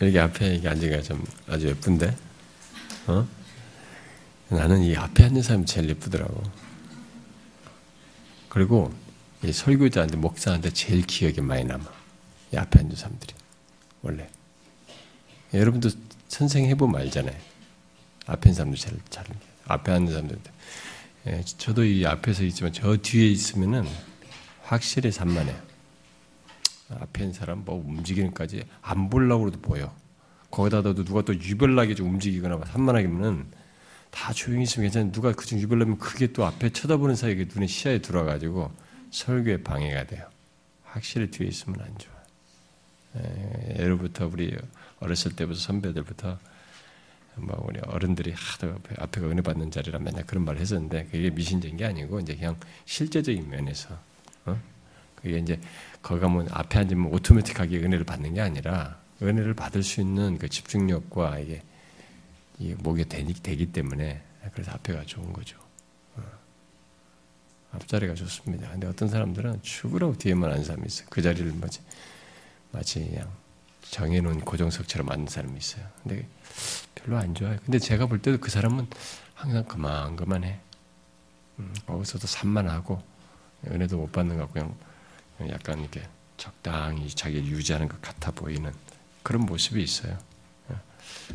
[0.00, 2.16] 여기 앞에 이게 앉으기가 좀 아주 예쁜데,
[3.06, 3.26] 어?
[4.48, 6.42] 나는 이 앞에 앉는 사람이 제일 예쁘더라고.
[8.48, 8.92] 그리고
[9.42, 11.84] 이 설교자한테, 목사한테 제일 기억에 많이 남아.
[12.52, 13.34] 이 앞에 앉은 사람들이.
[14.02, 14.28] 원래.
[15.52, 15.90] 여러분도
[16.28, 17.36] 선생 해보면 알잖아요.
[18.26, 19.24] 앞에 있는 사람도 제일 잘,
[19.66, 20.38] 앞에 앉는 사람들.
[21.26, 23.86] 예, 저도 이 앞에서 있지만 저 뒤에 있으면은
[24.62, 25.73] 확실히 산만해요.
[27.00, 29.94] 앞에 있는 사람 뭐 움직이는까지 안 보려고 해도 보여.
[30.50, 33.46] 거기다가도 누가 또 유별나게 좀 움직이거나 산만하게면은
[34.10, 38.70] 다 조용히 있으면 괜찮은데 누가 그중 유별나면 그게 또 앞에 쳐다보는 사이에 눈에 시야에 들어와가지고
[39.10, 40.28] 설교에 방해가 돼요.
[40.84, 42.14] 확실히 뒤에 있으면 안 좋아.
[43.16, 44.56] 예, 예로부터 우리
[45.00, 46.38] 어렸을 때부터 선배들부터
[47.36, 51.84] 뭐 우리 어른들이 하도 앞에가 은혜 받는 자리라 맨날 그런 말을 했었는데 그게 미신적인 게
[51.84, 53.98] 아니고 이제 그냥 실제적인 면에서
[54.46, 54.60] 어?
[55.24, 55.58] 그게 이제
[56.02, 61.38] 거기 가면 앞에 앉으면 오토매틱하게 은혜를 받는 게 아니라 은혜를 받을 수 있는 그 집중력과
[61.38, 61.62] 이게
[62.76, 65.56] 목에 되기, 되기 때문에 그래서 앞에가 좋은 거죠.
[66.16, 66.22] 어.
[67.72, 68.68] 앞자리가 좋습니다.
[68.70, 71.06] 근데 어떤 사람들은 죽으라고 뒤에만 앉는 사람이 있어요.
[71.08, 71.80] 그 자리를 마치
[72.70, 73.30] 마치 그냥
[73.80, 75.86] 정해놓은 고정석처럼 앉는 사람이 있어요.
[76.02, 76.28] 근데
[76.94, 77.58] 별로 안 좋아요.
[77.64, 78.88] 근데 제가 볼 때도 그 사람은
[79.32, 80.60] 항상 그만 그만해.
[81.60, 83.02] 음, 거기서도 산만하고
[83.68, 84.76] 은혜도 못 받는 것 같고 그냥
[85.50, 86.06] 약간 이렇게
[86.36, 88.72] 적당히 자기를 유지하는 것 같아 보이는
[89.22, 90.18] 그런 모습이 있어요.
[90.70, 90.76] 예.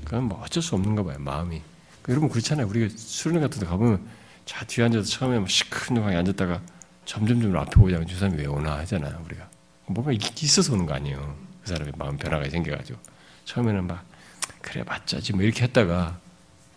[0.03, 1.17] 그건 뭐 어쩔 수 없는가 봐요.
[1.19, 1.61] 마음이.
[2.07, 2.67] 여러분 그렇잖아요.
[2.67, 4.07] 우리가 수련회 같은 데 가보면
[4.45, 6.61] 자 뒤에 앉아서 처음에 시큰둥하게 앉았다가
[7.05, 9.21] 점점점 앞에 오자면 저 사람이 왜 오나 하잖아요.
[9.25, 9.49] 우리가
[9.87, 11.37] 뭔가 있어서 오는 거 아니에요.
[11.63, 12.99] 그 사람의 마음 변화가 생겨가지고
[13.45, 14.05] 처음에는 막
[14.61, 16.19] 그래 맞자지 뭐 이렇게 했다가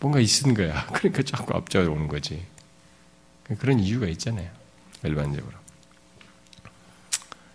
[0.01, 0.87] 뭔가 있는 거야.
[0.93, 2.45] 그러니까 자꾸 앞자로 오는 거지.
[3.59, 4.51] 그런 이유가 있잖아요.
[5.03, 5.62] 일반적으로.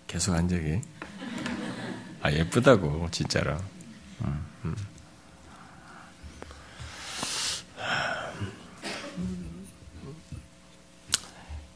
[0.07, 0.81] 계속 앉아기.
[2.21, 3.57] 아 예쁘다고 진짜로.
[4.21, 4.75] 음, 음.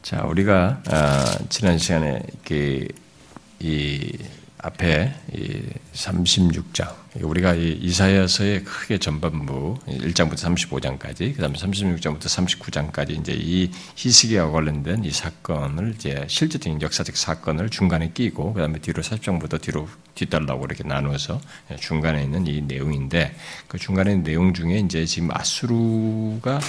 [0.02, 2.88] 자 우리가 아, 지난 시간에 그
[3.62, 4.18] 이
[4.62, 5.60] 앞에 이
[5.92, 6.94] 36장.
[7.20, 15.10] 우리가 이 이사야서의 크게 전반부 1장부터 35장까지 그다음에 36장부터 39장까지 이제 이 히스기야와 관련된 이
[15.10, 21.40] 사건을 이제 실제적인 역사적 사건을 중간에 끼고 그다음에 뒤로 40장부터 뒤로 뒤달라고 이렇게 나누어서
[21.80, 23.34] 중간에 있는 이 내용인데
[23.66, 26.60] 그 중간에 있는 내용 중에 이제 지금 아수르가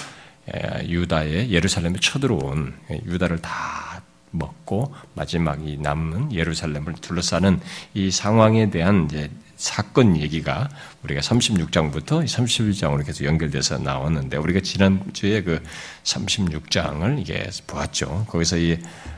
[0.84, 2.74] 유다의 예루살렘에 쳐들어온
[3.06, 4.02] 유다를 다
[4.34, 7.62] 먹고 마지막 이 남은 예루살렘을 둘러싸는
[7.94, 10.70] 이 상황에 대한 이제 사건 얘기가
[11.04, 15.64] 우리가 36장부터 31장으로 계속 연결돼서 나왔는데 우리가 지난주에 그
[16.04, 18.26] 36장을 이게 보았죠.
[18.28, 18.78] 거기서 이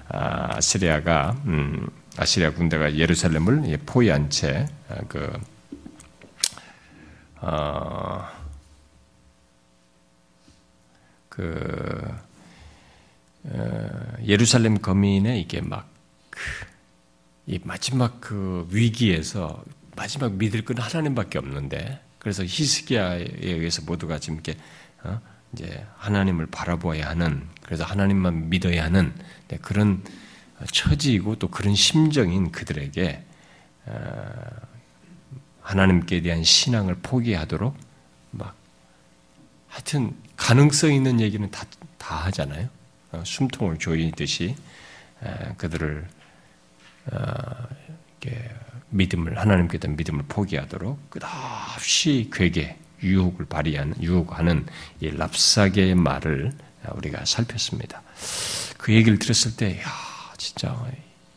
[0.09, 1.88] 아, 아시리아가 음,
[2.18, 5.40] 아시리아 군대가 예루살렘을 포위한 채그
[7.42, 8.28] 어,
[11.30, 12.25] 그 어,
[14.25, 15.89] 예루살렘 거민의 이게 막,
[17.47, 19.63] 이 마지막 그 위기에서
[19.95, 24.57] 마지막 믿을 건 하나님밖에 없는데, 그래서 히스기야에 의해서 모두가 지금 이렇게,
[25.03, 25.22] 어?
[25.53, 29.13] 이제 하나님을 바라보아야 하는, 그래서 하나님만 믿어야 하는
[29.47, 30.03] 네, 그런
[30.72, 33.23] 처지이고 또 그런 심정인 그들에게,
[33.85, 34.31] 어,
[35.61, 37.78] 하나님께 대한 신앙을 포기하도록
[38.31, 38.55] 막,
[39.67, 41.66] 하여튼 가능성 있는 얘기는 다,
[41.97, 42.69] 다 하잖아요.
[43.16, 44.56] 어, 숨통을 조이듯이
[45.58, 46.08] 그들을
[47.12, 47.68] 어,
[48.90, 54.66] 믿음을 하나님께 대한 믿음을 포기하도록 끝없이 괴게 유혹을 발휘하는 유혹하는
[55.00, 56.52] 이 랍사계의 말을
[56.96, 58.02] 우리가 살폈습니다.
[58.78, 59.86] 그 얘기를 들었을 때, 야
[60.38, 60.86] 진짜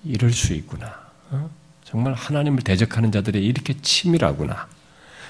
[0.04, 0.94] 이럴 수 있구나.
[1.30, 1.50] 어?
[1.84, 4.68] 정말 하나님을 대적하는 자들이 이렇게 치밀하구나.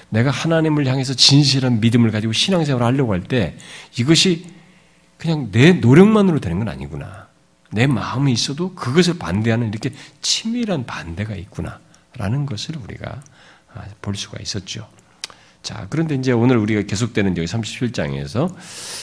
[0.09, 3.57] 내가 하나님을 향해서 진실한 믿음을 가지고 신앙생활을 하려고 할 때
[3.97, 4.58] 이것이
[5.19, 7.27] 그냥 내 노력만으로 되는 건 아니구나.
[7.71, 9.91] 내 마음이 있어도 그것을 반대하는 이렇게
[10.21, 11.79] 치밀한 반대가 있구나.
[12.17, 13.21] 라는 것을 우리가
[13.73, 14.87] 아, 볼 수가 있었죠.
[15.61, 18.55] 자, 그런데 이제 오늘 우리가 계속되는 여기 37장에서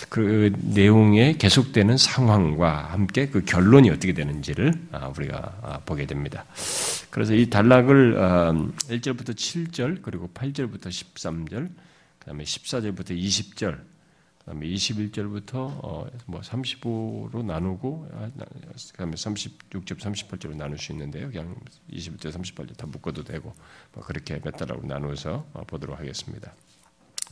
[0.08, 6.46] 그 내용에 계속되는 상황과 함께 그 결론이 어떻게 되는지를 아, 우리가 아, 보게 됩니다.
[7.10, 8.16] 그래서 이 단락을
[8.88, 11.68] 1절부터 7절, 그리고 8절부터 13절,
[12.18, 13.78] 그 다음에 14절부터 20절,
[14.46, 18.08] 그다음에 21절부터 어, 뭐 35로 나누고
[18.92, 21.28] 그다음에 36절 38절로 나눌 수 있는데요.
[21.28, 21.56] 그냥
[21.90, 23.52] 21절 38절 다 묶어도 되고
[23.92, 26.54] 뭐 그렇게 몇 달하고 나누어서 어, 보도록 하겠습니다.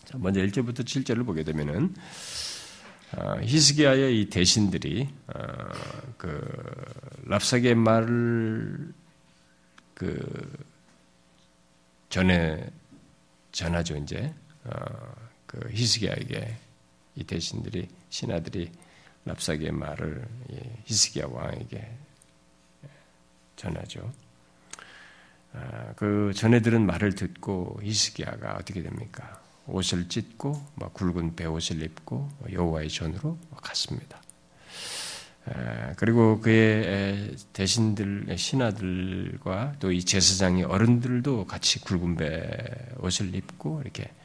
[0.05, 1.94] 자, 먼저 1절부터 7절을 보게 되면은
[3.17, 5.38] 어, 히스기야의 이 대신들이 어,
[6.19, 6.43] 그
[7.26, 8.93] 랍사게 말을
[9.94, 10.67] 그
[12.08, 12.69] 전에
[13.52, 14.34] 전하죠 이제
[14.64, 14.75] 어,
[15.46, 16.56] 그 히스기야에게
[17.16, 18.70] 이 대신들이 신하들이
[19.25, 20.26] 랍사기의 말을
[20.84, 21.96] 히스기야 왕에게
[23.56, 24.12] 전하죠.
[25.52, 29.40] 아, 그 전해들은 말을 듣고 히스기야가 어떻게 됩니까?
[29.66, 30.52] 옷을 찢고
[30.93, 34.20] 굵은 배옷을 입고 여호와의 전으로 갔습니다.
[35.96, 44.23] 그리고 그의 대신들 신하들과 또 이 제사장의 어른들도 같이 굵은 배 옷을 입고 이렇게 어,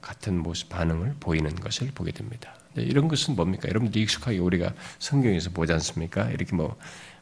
[0.00, 2.54] 같은 모습 반응을 보이는 것을 보게 됩니다.
[2.74, 3.68] 이런 것은 뭡니까?
[3.68, 6.30] 여러분들 익숙하게 우리가 성경에서 보지 않습니까?
[6.30, 6.76] 이렇게 뭐,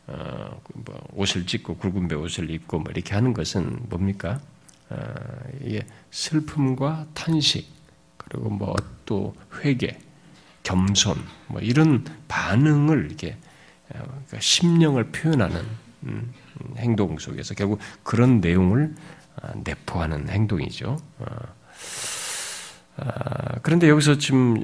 [0.06, 4.40] 어, 뭐 옷을 찢고 굵은 배 옷을 입고 뭐 이렇게 하는 것은 뭡니까?
[4.90, 4.96] 어,
[5.62, 7.68] 이게 슬픔과 탄식
[8.18, 8.76] 그리고 뭐
[9.06, 9.96] 또 회개,
[10.62, 11.16] 겸손
[11.46, 13.36] 뭐 이런 반응을 이렇게
[13.88, 15.64] 어, 그러니까 심령을 표현하는
[16.02, 16.34] 음,
[16.76, 18.94] 행동 속에서 결국 그런 내용을
[19.40, 20.98] 아, 내포하는 행동이죠.
[21.18, 21.36] 어,
[22.98, 24.56] 아, 그런데 여기서 지금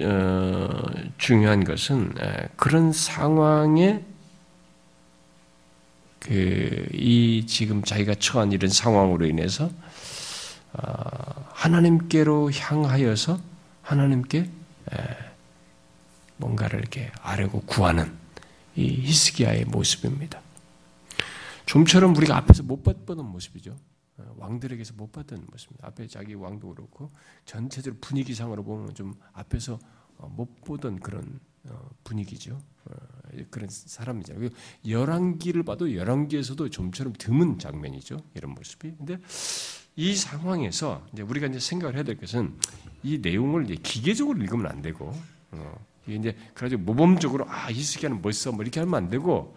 [1.19, 2.15] 중요한 것은
[2.57, 4.05] 그런 상황에
[6.21, 9.71] 그 이 지금 자기가 처한 이런 상황으로 인해서
[10.73, 13.41] 아, 하나님께로 향하여서
[13.83, 14.49] 하나님께
[16.37, 18.13] 뭔가를 이렇게 아뢰고 구하는
[18.77, 20.41] 이 히스기야의 모습입니다.
[21.67, 23.77] 좀처럼 우리가 앞에서 못 봤던 모습이죠.
[24.19, 25.89] 어, 왕들에게서 못 봤던 모습입니다.
[25.89, 27.11] 앞에 자기 왕도 그렇고
[27.45, 29.79] 전체적으로 분위기상으로 보면 좀 앞에서
[30.19, 32.59] 어, 못 보던 그런 어, 분위기죠.
[33.51, 34.35] 그런 사람이죠.
[34.87, 38.19] 열왕기를 봐도 열왕기에서도 좀처럼 드문 장면이죠.
[38.35, 38.95] 이런 모습이.
[38.99, 39.19] 근데
[39.95, 42.59] 이 상황에서 이제 우리가 이제 생각을 해야 될 것은
[43.03, 45.13] 이 내용을 이제 기계적으로 읽으면 안 되고,
[45.53, 49.57] 어, 이제 그래가지고 모범적으로 아 히스기야는 멋있어 뭐 이렇게 하면 안 되고,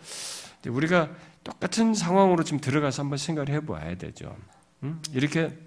[0.67, 1.13] 우리가
[1.45, 4.35] 똑같은 상황으로 좀 들어가서 한번 생각을 해봐야 되죠.
[4.83, 5.01] 음?
[5.13, 5.57] 이렇게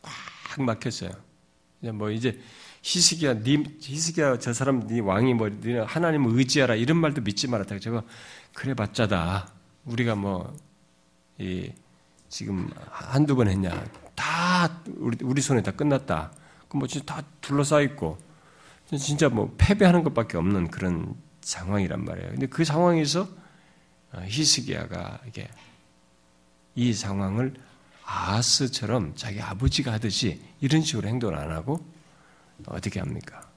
[0.00, 1.10] 꽉 막혔어요.
[1.92, 2.40] 뭐 이제
[2.80, 5.50] 히스기야, 니 히스기야 저 사람 네 왕이 뭐
[5.86, 7.78] 하나님을 의지하라 이런 말도 믿지 말았다.
[7.80, 8.02] 제가
[8.54, 9.52] 그래봤자다.
[9.84, 10.56] 우리가 뭐
[11.38, 11.70] 이
[12.28, 13.84] 지금 한두 번 했냐?
[14.14, 16.32] 다 우리, 우리 손에 다 끝났다.
[16.68, 18.18] 그뭐 진짜 다 둘러싸여 있고
[18.98, 22.30] 진짜 뭐 패배하는 것밖에 없는 그런 상황이란 말이에요.
[22.30, 23.28] 근데 그 상황에서 어,
[24.24, 25.48] 히스기야가 이게
[26.74, 27.54] 이 상황을
[28.04, 31.84] 아스처럼 자기 아버지가 하듯이 이런 식으로 행동을 안 하고
[32.66, 33.48] 어떻게 합니까?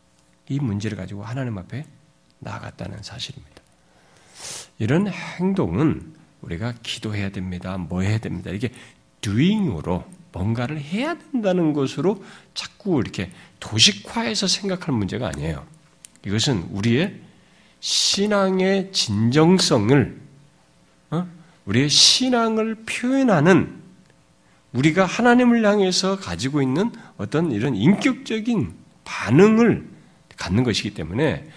[0.47, 1.85] 이 문제를 가지고 하나님 앞에
[2.39, 3.61] 나아갔다는 사실입니다.
[4.79, 7.77] 이런 행동은 우리가 기도해야 됩니다.
[7.77, 8.49] 뭐 해야 됩니다.
[8.51, 8.71] 이게
[9.21, 12.23] doing으로 뭔가를 해야 된다는 것으로
[12.53, 15.65] 자꾸 이렇게 도식화해서 생각할 문제가 아니에요.
[16.25, 17.19] 이것은 우리의
[17.79, 20.28] 신앙의 진정성을, 어?
[21.65, 23.75] 우리의 신앙을 표현하는
[24.73, 28.73] 우리가 하나님을 향해서 가지고 있는 어떤 이런 인격적인
[29.03, 29.87] 반응을
[30.37, 31.47] 갖는 것이기 때문에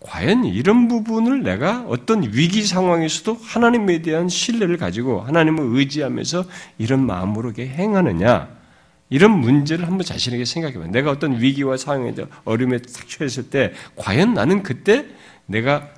[0.00, 6.44] 과연 이런 부분을 내가 어떤 위기 상황에서도 하나님에 대한 신뢰를 가지고 하나님을 의지하면서
[6.78, 8.48] 이런 마음으로 이렇게 행하느냐
[9.10, 10.86] 이런 문제를 한번 자신에게 생각해봐.
[10.86, 15.06] 내가 어떤 위기와 상황에 어려움에 탁 처했을 때 과연 나는 그때
[15.46, 15.88] 내가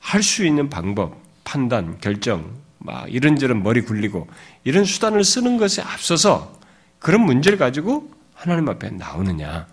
[0.00, 4.28] 할 수 있는 방법, 판단, 결정, 막 이런저런 머리 굴리고
[4.64, 6.58] 이런 수단을 쓰는 것에 앞서서
[6.98, 9.66] 그런 문제를 가지고 하나님 앞에 나오느냐.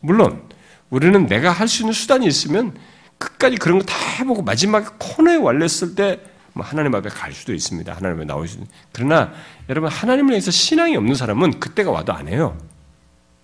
[0.00, 0.42] 물론
[0.90, 2.76] 우리는 내가 할 수 있는 수단이 있으면
[3.18, 7.92] 끝까지 그런 거 다 해보고 마지막에 코너에 wal렸을 때뭐 하나님 앞에 갈 수도 있습니다.
[7.92, 8.58] 하나님 앞에 나올 수.
[8.92, 9.32] 그러나
[9.68, 12.56] 여러분 하나님을 위해서 신앙이 없는 사람은 그때가 와도 안 해요.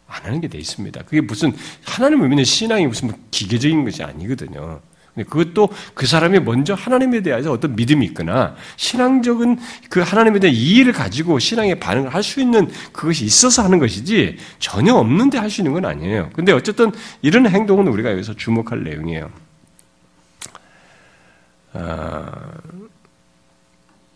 [0.06, 1.02] 안 하는 게 돼 있습니다.
[1.04, 1.56] 그게 무슨
[1.86, 4.80] 하나님을 믿는 신앙이 무슨 뭐 기계적인 것이 아니거든요.
[5.16, 9.58] 그것도 그 사람이 먼저 하나님에 대해서 어떤 믿음이 있거나 신앙적인
[9.90, 14.94] 그 하나님에 대한 이해를 가지고 신앙의 반응을 할 수 있는 그것이 있어서 하는 것이지 전혀
[14.94, 16.30] 없는데 할 수 있는 건 아니에요.
[16.32, 19.30] 근데 어쨌든 이런 행동은 우리가 여기서 주목할 내용이에요.
[21.72, 22.30] 아,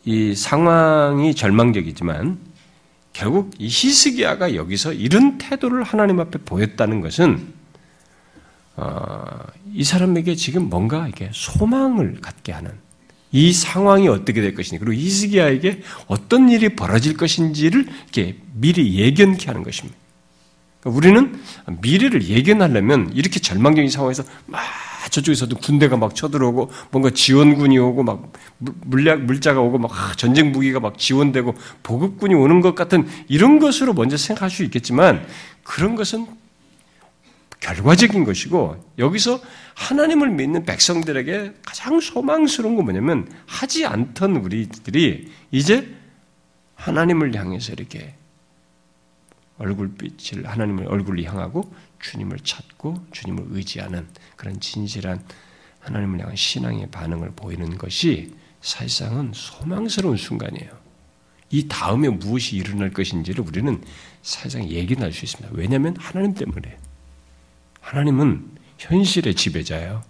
[0.05, 2.39] 이 상황이 절망적이지만
[3.13, 7.64] 결국 이 히스기야가 여기서 이런 태도를 하나님 앞에 보였다는 것은 어,
[9.73, 12.73] 이 사람에게 지금 뭔가 이게 소망을 갖게 하는
[13.33, 19.65] 이 상황이 어떻게 될 것인지 그리고 이스기야에게 어떤 일이 벌어질 것인지를 이렇게 미리 예견케 하는
[19.65, 19.99] 것입니다.
[20.81, 21.41] 그러니까 우리는
[21.83, 24.61] 미래를 예견하려면 이렇게 절망적인 상황에서 막
[25.11, 30.99] 저쪽에서도 군대가 막 쳐들어오고 뭔가 지원군이 오고 막 물약 물자가 오고 막 전쟁 무기가 막
[30.99, 35.27] 지원되고 보급군이 오는 것 같은 이런 것으로 먼저 생각할 수 있겠지만
[35.63, 36.27] 그런 것은
[37.65, 39.41] 결과적인 것이고 여기서
[39.75, 45.97] 하나님을 믿는 백성들에게 가장 소망스러운 건 뭐냐면 하지 않던 우리들이 이제
[46.75, 48.15] 하나님을 향해서 이렇게
[49.57, 54.07] 얼굴빛을 하나님을 얼굴을 향하고 주님을 찾고 주님을 의지하는
[54.37, 55.25] 그런 진실한
[55.81, 60.71] 하나님을 향한 신앙의 반응을 보이는 것이 사실상은 소망스러운 순간이에요.
[61.51, 63.83] 이 다음에 무엇이 일어날 것인지를 우리는
[64.21, 65.57] 사실상 예견할 수 있습니다.
[65.57, 66.77] 왜냐하면 하나님 때문에
[67.85, 68.47] 하나님은
[68.79, 70.03] 현실의 지배자예요.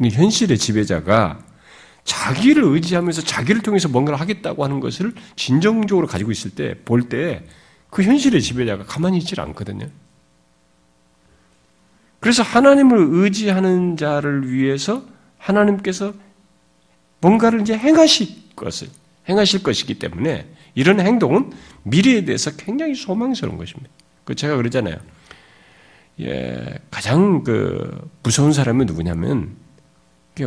[0.00, 1.38] 현실의 지배자가
[2.04, 7.44] 자기를 의지하면서 자기를 통해서 뭔가를 하겠다고 하는 것을 진정적으로 가지고 있을 때, 볼 때,
[7.88, 9.86] 그 현실의 지배자가 가만히 있질 않거든요.
[12.18, 15.04] 그래서 하나님을 의지하는 자를 위해서
[15.38, 16.14] 하나님께서
[17.20, 18.88] 뭔가를 이제 행하실 것을,
[19.28, 21.52] 행하실 것이기 때문에 이런 행동은
[21.84, 23.90] 미래에 대해서 굉장히 소망스러운 것입니다.
[24.24, 24.96] 그 제가 그러잖아요.
[26.20, 29.56] 예, 가장 그 무서운 사람이 누구냐면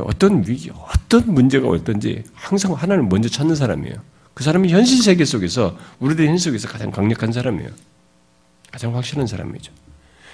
[0.03, 3.95] 어떤 위기, 어떤 문제가 어떤지 항상 하나님을 먼저 찾는 사람이에요.
[4.33, 7.69] 그 사람이 현실 세계 속에서 우리들 현실 속에서 가장 강력한 사람이에요.
[8.71, 9.71] 가장 확실한 사람이죠.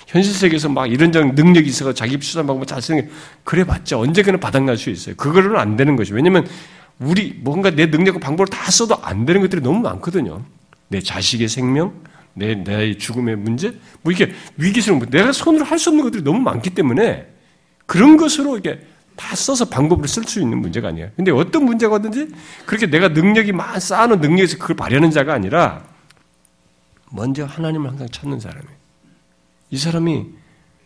[0.07, 3.07] 현실 세계에서 막 이런저런 능력이 있어서 자기 수단하고 잘생겨
[3.43, 5.15] 그래봤자 언젠가는 바닥날 수 있어요.
[5.15, 6.47] 그거는 안 되는 것이 왜냐면
[6.99, 10.43] 우리 뭔가 내 능력과 방법을 다 써도 안 되는 것들이 너무 많거든요.
[10.89, 11.93] 내 자식의 생명,
[12.33, 16.69] 내, 내 죽음의 문제, 뭐 이게 위기스러운, 내가 손으로 할 수 없는 것들이 너무 많기
[16.71, 17.27] 때문에
[17.85, 18.79] 그런 것으로 이게
[19.15, 21.11] 다 써서 방법을 쓸 수 있는 문제가 아니에요.
[21.15, 22.29] 근데 어떤 문제가 든지
[22.65, 25.85] 그렇게 내가 능력이 막 쌓아놓은 능력에서 그걸 발휘하는 자가 아니라
[27.11, 28.75] 먼저 하나님을 항상 찾는 사람이에요.
[29.71, 30.27] 이 사람이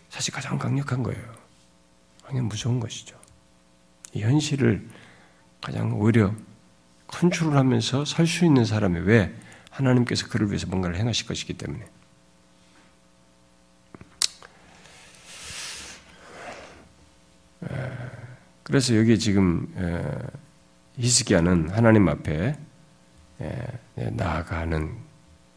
[0.09, 1.21] 사실 가장 강력한 거예요.
[2.25, 3.15] 그냥 무서운 것이죠.
[4.13, 4.87] 이 현실을
[5.61, 6.33] 가장 오히려
[7.07, 9.33] 컨트롤하면서 살 수 있는 사람이 왜
[9.75, 11.85] 하나님께서 그를 위해서 뭔가를 행하실 것이기 때문에.
[18.63, 19.67] 그래서 여기 지금
[20.97, 22.57] 히스기야는 하나님 앞에
[23.95, 24.95] 나아가는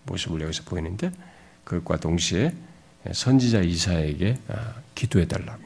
[0.04, 1.12] 모습을 여기서 보이는데
[1.64, 2.54] 그것과 동시에
[3.12, 5.62] 선지자 이사에게 아, 기도해 달라고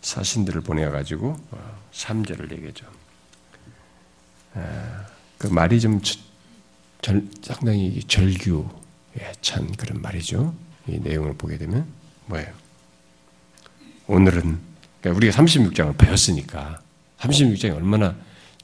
[0.00, 1.36] 사신들을 보내 가지고
[1.92, 2.86] 3절을 어, 얘기죠.
[5.38, 6.00] 그 말이 좀
[7.42, 10.54] 상당히 절규에 찬 그런 말이죠.
[10.88, 11.86] 이 내용을 보게 되면
[12.26, 12.48] 뭐예요?
[14.08, 14.58] 오늘은
[15.00, 16.80] 그러니까 우리가 36장을 배웠으니까
[17.18, 18.16] 36장이 얼마나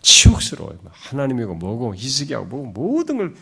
[0.03, 0.79] 치욕스러워요.
[0.91, 3.35] 하나님이고 뭐고 희스기하고 뭐고 모든 걸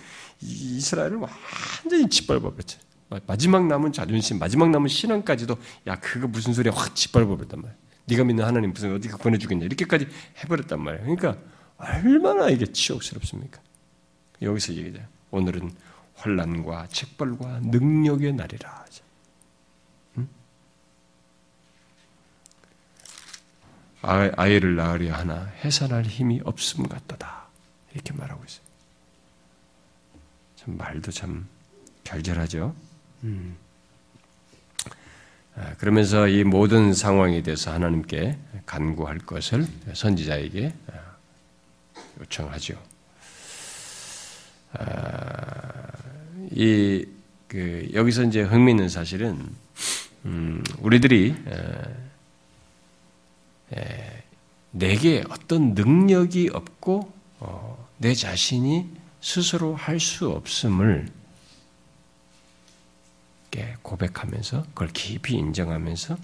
[0.42, 2.78] 이스라엘을 완전히 짓밟아버렸죠.
[3.26, 5.56] 마지막 남은 자존심, 마지막 남은 신앙까지도
[5.88, 7.76] 야 그거 무슨 소리야 확 짓밟아버렸단 말이야.
[8.04, 10.06] 네가 믿는 하나님 무슨 어디 보내주겠냐 이렇게까지
[10.42, 11.02] 해버렸단 말이야.
[11.02, 11.36] 그러니까
[11.78, 13.60] 얼마나 이게 치욕스럽습니까?
[14.42, 15.02] 여기서 얘기죠.
[15.30, 15.74] 오늘은
[16.16, 18.80] 환란과 책벌과 능력의 날이라.
[24.02, 27.48] 아이를 낳으려 하나 해산할 힘이 없음 같도다.
[27.92, 28.64] 이렇게 말하고 있어요.
[30.56, 31.46] 참 말도 참
[32.04, 32.74] 결절하죠.
[33.24, 33.56] 음.
[35.56, 41.16] 아, 그러면서 이 모든 상황에 대해서 하나님께 간구할 것을 선지자에게 아,
[42.20, 42.80] 요청하죠.
[44.72, 45.88] 아,
[46.52, 47.04] 이
[47.48, 49.54] 그, 여기서 이제 흥미있는 사실은
[50.24, 51.34] 음, 우리들이
[54.70, 58.88] 내게 어떤 능력이 없고 어, 내 자신이
[59.20, 61.08] 스스로 할 수 없음을
[63.82, 66.16] 고백하면서 그걸 깊이 인정하면서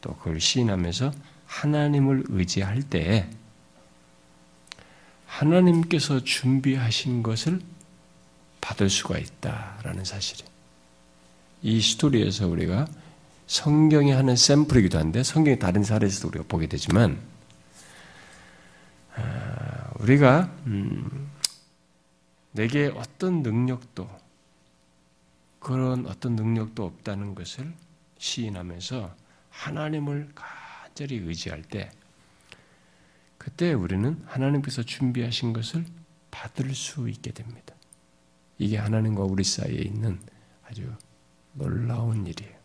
[0.00, 1.12] 또 그걸 시인하면서
[1.46, 3.30] 하나님을 의지할 때
[5.26, 7.60] 하나님께서 준비하신 것을
[8.60, 10.50] 받을 수가 있다라는 사실이에요.
[11.62, 12.86] 이 스토리에서 우리가
[13.46, 17.18] 성경이 하는 샘플이기도 한데 성경의 다른 사례에서도 우리가 보게 되지만
[19.14, 21.30] 아, 우리가 음,
[22.52, 24.08] 내게 어떤 능력도
[25.60, 27.72] 그런 어떤 능력도 없다는 것을
[28.18, 29.14] 시인하면서
[29.50, 31.90] 하나님을 간절히 의지할 때
[33.46, 35.84] 그때 우리는 하나님께서 준비하신 것을
[36.32, 37.76] 받을 수 있게 됩니다.
[38.58, 40.18] 이게 하나님과 우리 사이에 있는
[40.68, 40.92] 아주
[41.52, 42.56] 놀라운 일이에요.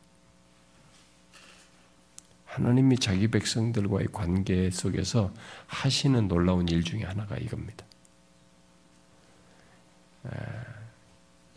[2.46, 5.32] 하나님이 자기 백성들과의 관계 속에서
[5.68, 7.86] 하시는 놀라운 일 중에 하나가 이겁니다.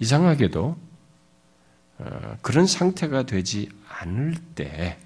[0.00, 0.76] 이상하게도
[1.97, 4.99] 어, 그런 상태가 되지 않을 때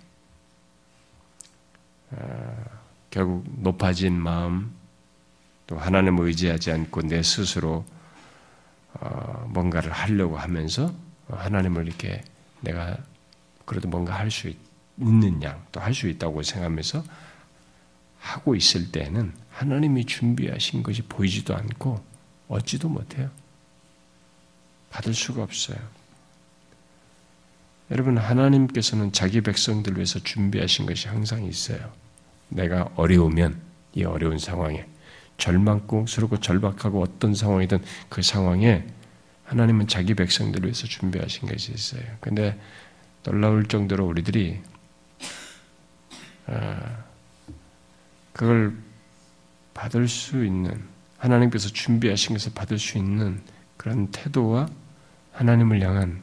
[2.11, 2.78] 어,
[3.11, 4.75] 결국 높아진 마음
[5.67, 7.85] 또 하나님을 의지하지 않고 내 스스로
[8.95, 10.93] 어, 뭔가를 하려고 하면서
[11.29, 12.23] 하나님을 이렇게
[12.61, 12.97] 내가
[13.65, 14.53] 그래도 뭔가 할 수
[14.99, 17.05] 있는 양 또 할 수 있다고 생각하면서
[18.19, 22.03] 하고 있을 때는 하나님이 준비하신 것이 보이지도 않고
[22.49, 23.31] 얻지도 못해요.
[24.91, 25.79] 받을 수가 없어요.
[27.91, 31.93] 여러분, 하나님께서는 자기 백성들 위해서 준비하신 것이 항상 있어요.
[32.49, 33.61] 내가 어려우면
[33.95, 34.87] 이 어려운 상황에
[35.39, 38.85] 절망스럽고 절박하고 어떤 상황이든 그 상황에
[39.45, 42.03] 하나님은 자기 백성들을 위해서 준비하신 것이 있어요.
[42.21, 42.59] 근데
[43.23, 44.61] 놀라울 정도로 우리들이
[46.47, 47.05] 아,
[48.33, 48.77] 그걸
[49.75, 50.83] 받을 수 있는
[51.19, 53.41] 하나님께서 준비하신 것을 받을 수 있는
[53.77, 54.69] 그런 태도와
[55.33, 56.23] 하나님을 향한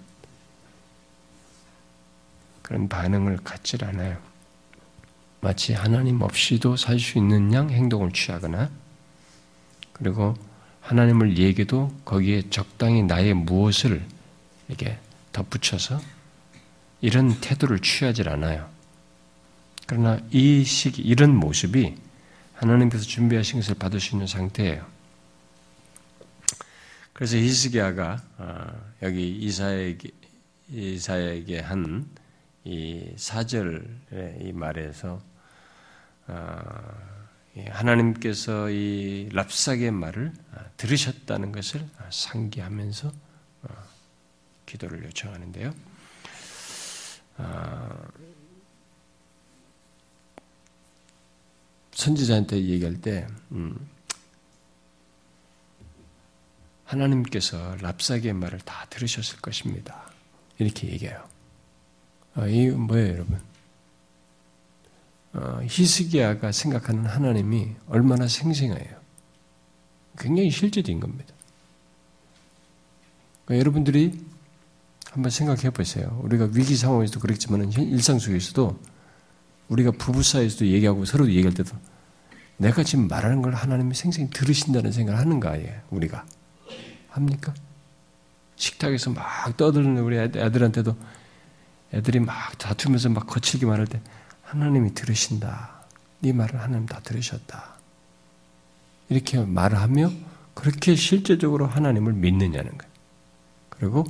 [2.61, 4.17] 그런 반응을 갖질 않아요.
[5.45, 8.71] 마치 하나님 없이도 살 수 있는 양 행동을 취하거나
[9.93, 10.33] 그리고
[10.81, 14.03] 하나님을 얘기도 거기에 적당히 나의 무엇을
[14.67, 14.97] 이렇게
[15.33, 16.01] 덧붙여서
[17.01, 18.67] 이런 태도를 취하지 않아요.
[19.85, 21.93] 그러나 이 시기, 이런 모습이
[22.55, 24.83] 하나님께서 준비하신 것을 받을 수 있는 상태예요.
[27.13, 28.73] 그래서 히스기야가 아,
[29.03, 30.09] 여기 이사에게
[30.71, 32.25] 이사에게 한
[32.65, 35.34] 이 사절의 이 말에서 아,
[37.69, 43.11] 하나님께서 이 랍삭의 말을 아, 들으셨다는 것을 상기하면서
[43.63, 43.69] 어,
[44.65, 45.73] 기도를 요청하는데요.
[51.91, 53.89] 선지자한테 얘기할 때 음,
[56.85, 60.11] 하나님께서 랍삭의 말을 다 들으셨을 것입니다.
[60.59, 61.27] 이렇게 얘기해요.
[62.35, 63.54] 아, 이 뭐예요, 여러분?
[65.35, 68.95] 어, 히스기야가 생각하는 하나님이 얼마나 생생해요.
[70.17, 71.33] 굉장히 실제적인 겁니다.
[73.43, 74.25] 그러니까 여러분들이
[75.11, 76.19] 한번 생각해 보세요.
[76.23, 78.79] 우리가 위기 상황에서도 그렇지만 일상 속에서도
[79.67, 81.75] 우리가 부부 사이에서도 얘기하고 서로 얘기할 때도
[82.57, 86.25] 내가 지금 말하는 걸 하나님이 생생히 들으신다는 생각을 하는가, 아예, 우리가.
[87.09, 87.53] 합니까?
[88.55, 90.95] 식탁에서 막 떠드는 우리 애들한테도
[91.93, 94.01] 애들이 막 다투면서 막 거칠게 말할 때
[94.45, 95.85] 하나님이 들으신다.
[96.21, 97.75] 네 말을 하나님 다 들으셨다.
[99.09, 100.11] 이렇게 말을 하며
[100.53, 102.93] 그렇게 실제적으로 하나님을 믿느냐는 거예요.
[103.69, 104.05] 그리고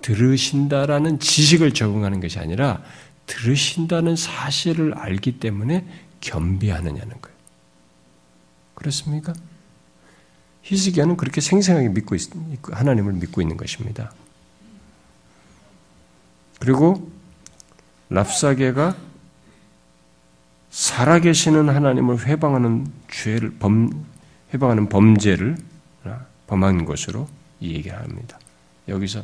[0.00, 2.82] 들으신다라는 지식을 적응하는 것이 아니라
[3.26, 5.86] 들으신다는 사실을 알기 때문에
[6.20, 7.36] 겸비하느냐는 거예요.
[8.74, 9.32] 그렇습니까?
[10.62, 12.30] 히스기야는 그렇게 생생하게 믿고 있,
[12.62, 14.12] 하나님을 믿고 있는 것입니다.
[16.60, 17.10] 그리고
[18.10, 18.96] 랍사게가
[20.70, 24.06] 살아계시는 하나님을 회방하는 죄를 범
[24.52, 25.56] 회방하는 범죄를
[26.46, 27.28] 범한 것으로
[27.60, 28.38] 이 얘기를 합니다.
[28.88, 29.22] 여기서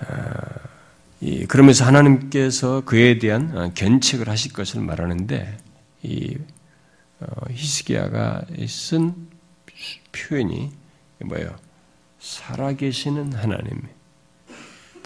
[0.00, 0.06] 아,
[1.48, 5.58] 그러면서 하나님께서 그에 대한 어, 견책을 하실 것을 말하는데
[6.02, 6.36] 이
[7.20, 9.28] 어, 히스기야가 쓴
[10.12, 10.72] 표현이
[11.24, 11.56] 뭐예요?
[12.18, 13.82] 살아계시는 하나님.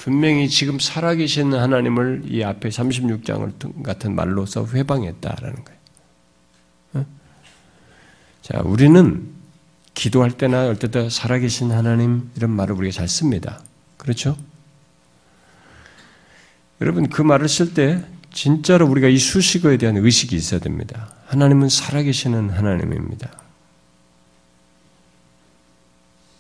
[0.07, 5.81] 분명히 지금 살아계시는 하나님을 이 앞에 36장을 같은 말로서 회방했다라는 거예요.
[6.95, 7.07] 어?
[8.40, 9.29] 자, 우리는
[9.95, 13.64] 기도할 때나 어떨 살아계신 하나님 이런 말을 우리가 잘 씁니다.
[13.97, 14.37] 그렇죠?
[16.81, 18.01] 여러분 그 말을 쓸 때
[18.33, 21.11] 진짜로 우리가 이 수식어에 대한 의식이 있어야 됩니다.
[21.27, 23.29] 하나님은 살아계시는 하나님입니다.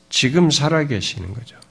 [0.08, 1.65] 지금 살아계시는 거죠.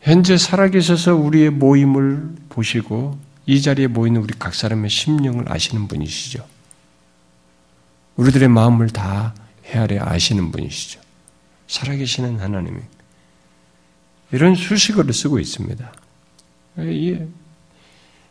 [0.00, 6.46] 현재 살아계셔서 우리의 모임을 보시고 이 자리에 모이는 우리 각 사람의 심령을 아시는 분이시죠.
[8.16, 9.34] 우리들의 마음을 다
[9.66, 11.00] 헤아려 아시는 분이시죠.
[11.68, 12.80] 살아계시는 하나님이
[14.32, 15.92] 이런 수식어를 쓰고 있습니다.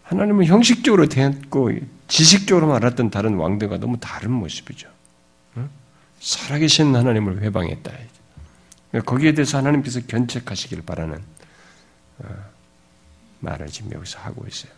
[0.04, 1.72] 하나님은 형식적으로 대했고
[2.08, 4.90] 지식적으로 알았던 다른 왕들과 너무 다른 모습이죠.
[6.20, 7.92] 살아계신 하나님을 회방했다.
[9.06, 11.39] 거기에 대해서 하나님께서 견책하시길 바라는 어,
[13.40, 14.72] 말을 지금 여기서 하고 있어요.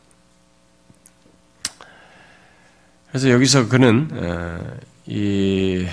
[3.09, 5.85] 그래서 여기서 그는 어, 이그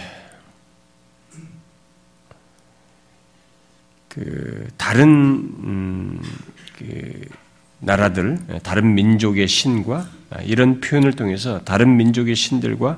[4.77, 6.23] 다른 음,
[6.77, 7.29] 그
[7.81, 10.09] 나라들, 다른 민족의 신과
[10.45, 12.97] 이런 표현을 통해서 다른 민족의 신들과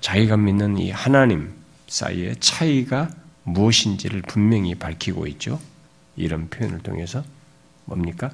[0.00, 1.52] 자기가 믿는 이 하나님
[1.88, 3.10] 사이의 차이가
[3.44, 5.60] 무엇인지를 분명히 밝히고 있죠.
[6.16, 7.22] 이런 표현을 통해서
[7.86, 8.30] 뭡니까?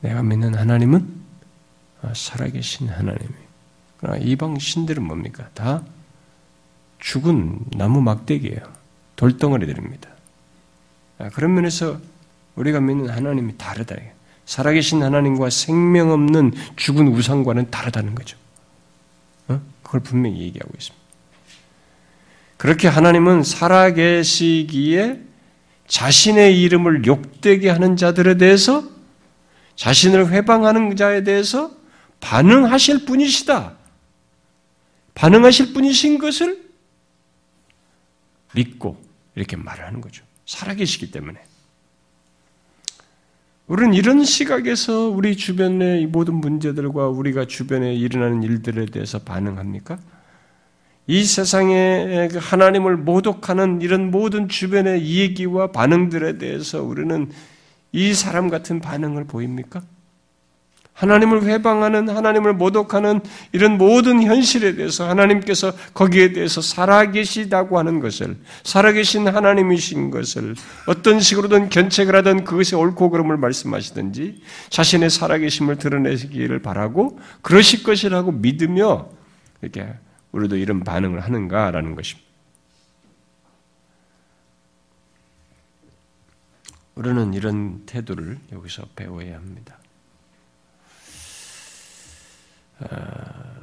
[0.00, 1.22] 내가 믿는 하나님은
[2.14, 3.34] 살아계신 하나님이.
[3.98, 5.48] 그러나 이방 신들은 뭡니까?
[5.54, 5.82] 다
[6.98, 8.60] 죽은 나무 막대기예요.
[9.16, 10.08] 돌덩어리들입니다.
[11.32, 12.00] 그런 면에서
[12.56, 13.96] 우리가 믿는 하나님이 다르다.
[14.44, 18.36] 살아계신 하나님과 생명 없는 죽은 우상과는 다르다는 거죠.
[19.48, 19.60] 어?
[19.82, 21.02] 그걸 분명히 얘기하고 있습니다.
[22.56, 25.20] 그렇게 하나님은 살아계시기에
[25.92, 28.82] 자신의 이름을 욕되게 하는 자들에 대해서
[29.76, 31.70] 자신을 회방하는 자에 대해서
[32.20, 33.76] 반응하실 분이시다.
[35.14, 36.62] 반응하실 분이신 것을
[38.54, 39.02] 믿고
[39.34, 40.24] 이렇게 말을 하는 거죠.
[40.46, 41.38] 살아계시기 때문에.
[43.66, 49.98] 우리는 이런 시각에서 우리 주변의 모든 문제들과 우리가 주변에 일어나는 일들에 대해서 반응합니까?
[51.06, 57.30] 이 세상에 그 하나님을 모독하는 이런 모든 주변의 얘기와 반응들에 대해서 우리는
[57.90, 59.82] 이 사람 같은 반응을 보입니까?
[60.94, 69.26] 하나님을 회방하는 하나님을 모독하는 이런 모든 현실에 대해서 하나님께서 거기에 대해서 살아계시다고 하는 것을 살아계신
[69.26, 70.54] 하나님이신 것을
[70.86, 79.08] 어떤 식으로든 견책을 하든 그것이 옳고 그름을 말씀하시든지 자신의 살아계심을 드러내기를 바라고 그러실 것이라고 믿으며
[79.62, 79.88] 이렇게
[80.32, 82.30] 우리도 이런 반응을 하는가라는 것입니다.
[86.94, 89.78] 우리는 이런 태도를 여기서 배워야 합니다.
[92.80, 93.62] 아,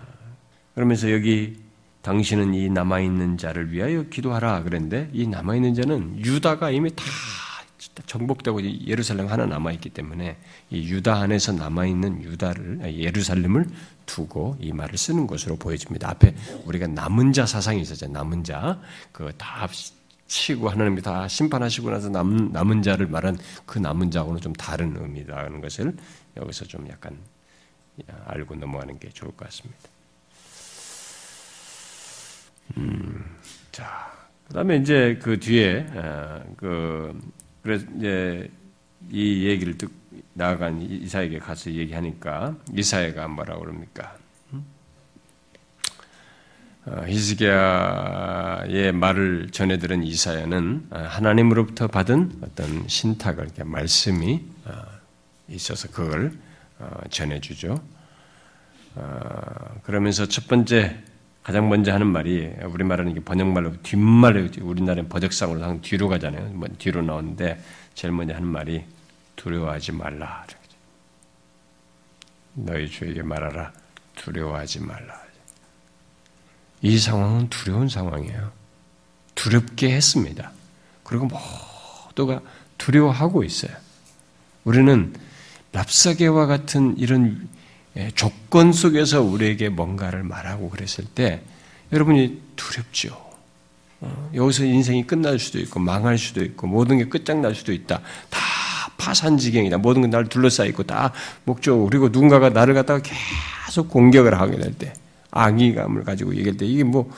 [0.73, 1.60] 그러면서 여기
[2.01, 7.03] 당신은 이 남아있는 자를 위하여 기도하라 그랬는데 이 남아있는 자는 유다가 이미 다
[8.05, 10.38] 정복되고 예루살렘 하나 남아있기 때문에
[10.69, 13.67] 이 유다 안에서 남아있는 유다를 예루살렘을
[14.10, 16.10] 두고 이 말을 쓰는 것으로 보여집니다.
[16.10, 18.08] 앞에 우리가 남은 자 사상이 있었죠.
[18.08, 18.82] 남은 자.
[19.12, 19.67] 그 다
[20.30, 25.60] 치고 하나님이 다 심판하시고 나서 남, 남은 자를 말한 그 남은 자하고는 좀 다른 의미라는
[25.60, 25.95] 것을
[26.38, 27.17] 여기서 좀 약간
[28.26, 29.80] 알고 넘어가는 게 좋을 것 같습니다.
[32.78, 33.26] 음,
[33.72, 34.12] 자,
[34.48, 37.19] 그다음에 이제 그 뒤에 어, 그
[37.63, 38.52] 그래서 이제
[39.10, 39.91] 이 얘기를 듣
[40.39, 44.15] 나아간 이사에게 가서 얘기하니까 이사야가 뭐라고 그럽니까?
[46.86, 54.41] 어, 히스기야의 말을 전해 들은 이사야는 어, 하나님으로부터 받은 어떤 신탁을 말씀이
[55.49, 56.32] 있어서 그걸
[56.80, 57.78] 어, 전해 주죠.
[58.95, 60.99] 어, 그러면서 첫 번째
[61.43, 66.45] 가장 먼저 하는 말이 우리 말하는 게 번역말로 뒷말로 우리나라는 번역상으로 항상 뒤로 가잖아요.
[66.54, 67.62] 뭐 뒤로 나오는데
[67.93, 68.86] 제일 먼저 하는 말이
[69.39, 70.45] 두려워하지 말라.
[72.54, 73.71] 너희 주에게 말하라.
[74.15, 75.17] 두려워하지 말라.
[76.82, 78.52] 이 상황은 두려운 상황이에요.
[79.36, 80.52] 두렵게 했습니다.
[81.04, 82.41] 그리고 모두가
[82.78, 83.71] 두려워하고 있어요.
[84.65, 85.15] 우리는
[85.71, 87.47] 랍사계와 같은 이런
[87.95, 91.41] 예, 조건 속에서 우리에게 뭔가를 말하고 그랬을 때
[91.93, 93.30] 여러분이 두렵죠.
[94.02, 98.02] 어, 여기서 인생이 끝날 수도 있고 망할 수도 있고 모든 게 끝장날 수도 있다.
[98.30, 98.39] 다
[98.99, 99.79] 파산지경이다.
[99.79, 101.12] 모든 게 나를 둘러싸 있고 다
[101.45, 103.01] 목적 그리고 누군가가 나를 갖다가
[103.65, 104.93] 계속 공격을 하게 될 때,
[105.31, 107.09] 악의감을 가지고 얘기할 때 이게 뭐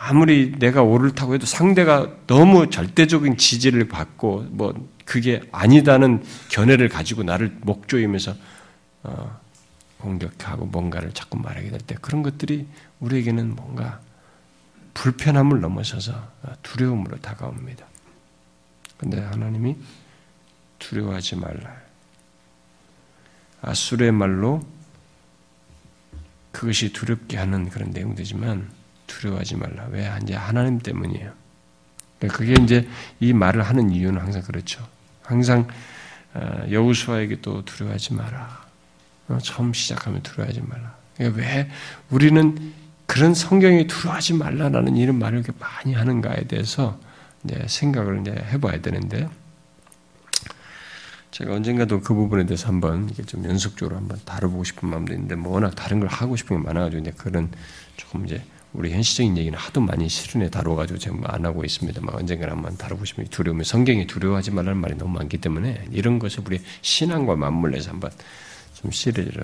[0.00, 7.56] 아무리 내가 옳다고 해도 상대가 너무 절대적인 지지를 받고 뭐 그게 아니다는 견해를 가지고 나를
[7.62, 8.34] 목조이면서
[9.04, 9.40] 어,
[9.98, 12.66] 공격하고 뭔가를 자꾸 말하게 될 때 그런 것들이
[13.00, 14.00] 우리에게는 뭔가
[14.94, 16.12] 불편함을 넘어서서
[16.62, 17.86] 두려움으로 다가옵니다.
[19.02, 19.76] 근데 하나님이
[20.78, 21.76] 두려워하지 말라.
[23.60, 24.64] 아수르의 말로
[26.52, 28.70] 그것이 두렵게 하는 그런 내용되지만
[29.08, 29.86] 두려워하지 말라.
[29.90, 30.08] 왜?
[30.22, 31.32] 이제 하나님 때문이에요.
[32.20, 32.88] 그러니까 그게 이제
[33.18, 34.86] 이 말을 하는 이유는 항상 그렇죠.
[35.24, 35.66] 항상
[36.34, 38.64] 어, 여우수아에게 또 두려워하지 마라.
[39.28, 40.94] 어, 처음 시작하면 두려워하지 말라.
[41.16, 41.70] 그러니까 왜
[42.08, 42.72] 우리는
[43.06, 47.00] 그런 성경에 두려워하지 말라라는 이런 말을 이렇게 많이 하는가에 대해서
[47.44, 49.28] 이제 생각을 이제 해봐야 되는데
[51.32, 55.54] 제가 언젠가도 그 부분에 대해서 한번 이게 좀 연속적으로 한번 다뤄보고 싶은 마음도 있는데 뭐
[55.54, 57.50] 워낙 다른 걸 하고 싶은 게 많아가지고 이제 그런
[57.96, 58.42] 조금 이제
[58.74, 63.64] 우리 현실적인 얘기는 하도 많이 실은에 다뤄가지고 지금 안 하고 있습니다만 언젠가 한번 싶으면 두려우면
[63.64, 68.10] 성경이 두려워하지 말라는 말이 너무 많기 때문에 이런 것을 우리 신앙과 맞물려서 한번
[68.74, 69.42] 좀 시리즈로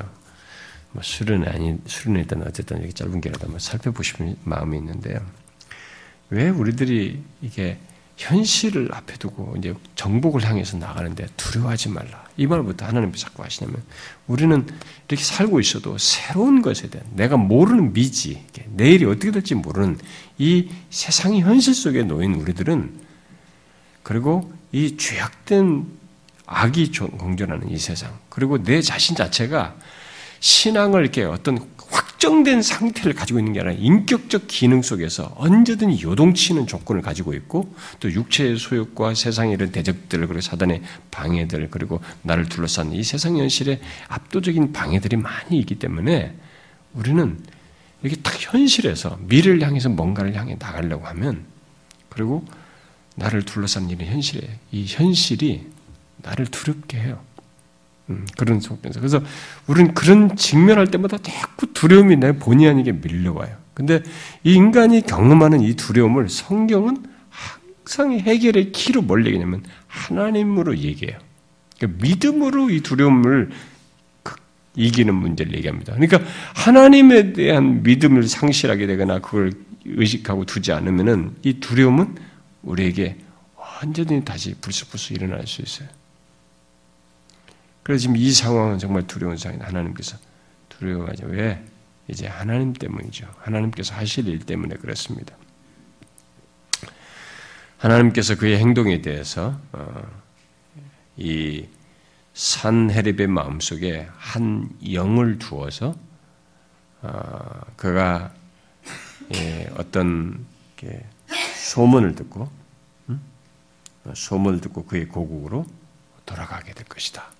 [0.92, 5.20] 뭐 수련이 아니 수련이 일단 어쨌든 이렇게 짧은 기라도 한번 살펴보고 싶은 마음이 있는데요.
[6.30, 7.78] 왜 우리들이 이게
[8.18, 12.24] 현실을 앞에 두고 이제 정복을 향해서 나가는데 두려워하지 말라.
[12.36, 13.80] 이 말부터 하나님께서 자꾸 하시냐면
[14.26, 14.66] 우리는
[15.06, 19.98] 이렇게 살고 있어도 새로운 것에 대한 내가 모르는 미지, 내일이 어떻게 될지 모르는
[20.36, 23.00] 이 세상의 현실 속에 놓인 우리들은
[24.02, 25.86] 그리고 이 죄악된
[26.46, 29.76] 악이 공존하는 이 세상 그리고 내 자신 자체가
[30.40, 37.02] 신앙을 이렇게 어떤 확정된 상태를 가지고 있는 게 아니라 인격적 기능 속에서 언제든 요동치는 조건을
[37.02, 43.02] 가지고 있고 또 육체의 소욕과 세상의 이런 대적들 그리고 사단의 방해들 그리고 나를 둘러싼 이
[43.02, 46.34] 세상 현실에 압도적인 방해들이 많이 있기 때문에
[46.94, 47.38] 우리는
[48.02, 51.44] 이렇게 딱 현실에서 미래를 향해서 뭔가를 향해 나가려고 하면
[52.08, 52.44] 그리고
[53.16, 54.52] 나를 둘러싼 일은 현실이에요.
[54.72, 55.66] 이 현실이
[56.18, 57.20] 나를 두렵게 해요.
[58.10, 59.00] 음, 그런 속에서.
[59.00, 59.20] 그래서
[59.66, 63.56] 우리는 그런 직면할 때마다 자꾸 두려움이 내 본의 아니게 밀려와요.
[63.74, 64.02] 근데
[64.44, 71.18] 이 인간이 경험하는 이 두려움을 성경은 항상 해결의 키로 뭘 얘기냐면 하나님으로 얘기해요.
[71.76, 73.50] 그러니까 믿음으로 이 두려움을
[74.74, 75.92] 이기는 문제를 얘기합니다.
[75.94, 76.20] 그러니까
[76.54, 79.52] 하나님에 대한 믿음을 상실하게 되거나 그걸
[79.84, 82.16] 의식하고 두지 않으면은 이 두려움은
[82.62, 83.16] 우리에게
[83.56, 85.88] 완전히 다시 불쑥불쑥 일어날 수 있어요.
[87.88, 90.18] 그래서 지금 이 상황은 정말 두려운 상황이 하나님께서
[90.68, 91.24] 두려워하죠.
[91.28, 91.64] 왜?
[92.06, 93.26] 이제 하나님 때문이죠.
[93.38, 95.34] 하나님께서 하실 일 때문에 그렇습니다.
[97.78, 100.02] 하나님께서 그의 행동에 대해서 어,
[101.16, 101.66] 이
[102.34, 105.96] 산헤립의 마음속에 한 영을 두어서
[107.00, 108.34] 어, 그가
[109.34, 110.44] 예, 어떤
[111.54, 112.50] 소문을 듣고
[114.12, 115.64] 소문을 듣고 그의 고국으로
[116.26, 117.37] 돌아가게 될 것이다.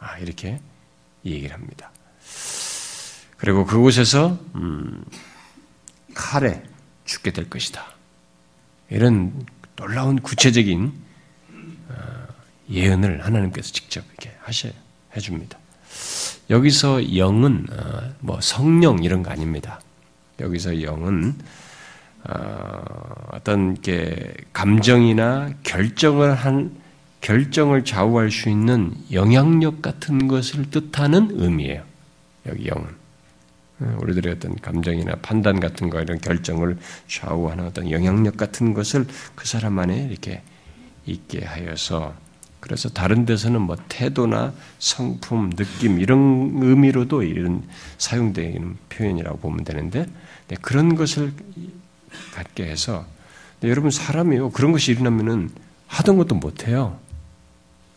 [0.00, 0.60] 아, 이렇게
[1.24, 1.90] 얘기를 합니다.
[3.36, 5.04] 그리고 그곳에서 음,
[6.14, 6.62] 칼에
[7.04, 7.84] 죽게 될 것이다.
[8.90, 11.04] 이런 놀라운 구체적인
[12.70, 14.68] 예언을 하나님께서 직접 이렇게 하셔
[15.16, 15.58] 해줍니다.
[16.50, 19.80] 여기서 영은 어, 뭐 성령 이런 거 아닙니다.
[20.40, 21.36] 여기서 영은
[22.24, 22.82] 어,
[23.32, 26.74] 어떤 게 감정이나 결정을 한
[27.24, 31.82] 결정을 좌우할 수 있는 영향력 같은 것을 뜻하는 의미예요.
[32.46, 32.86] 여기 영은
[33.80, 36.76] 어, 우리들의 어떤 감정이나 판단 같은 거 이런 결정을
[37.08, 40.42] 좌우하는 어떤 영향력 같은 것을 그 사람 안에 이렇게
[41.06, 42.14] 있게 하여서
[42.60, 47.62] 그래서 다른 데서는 뭐 태도나 성품, 느낌 이런 의미로도 이런
[47.96, 50.06] 사용되는 표현이라고 보면 되는데
[50.48, 51.32] 네, 그런 것을
[52.34, 53.06] 갖게 해서
[53.60, 55.48] 네, 여러분 사람이요 그런 것이 일어나면은
[55.86, 56.98] 하던 것도 못 해요.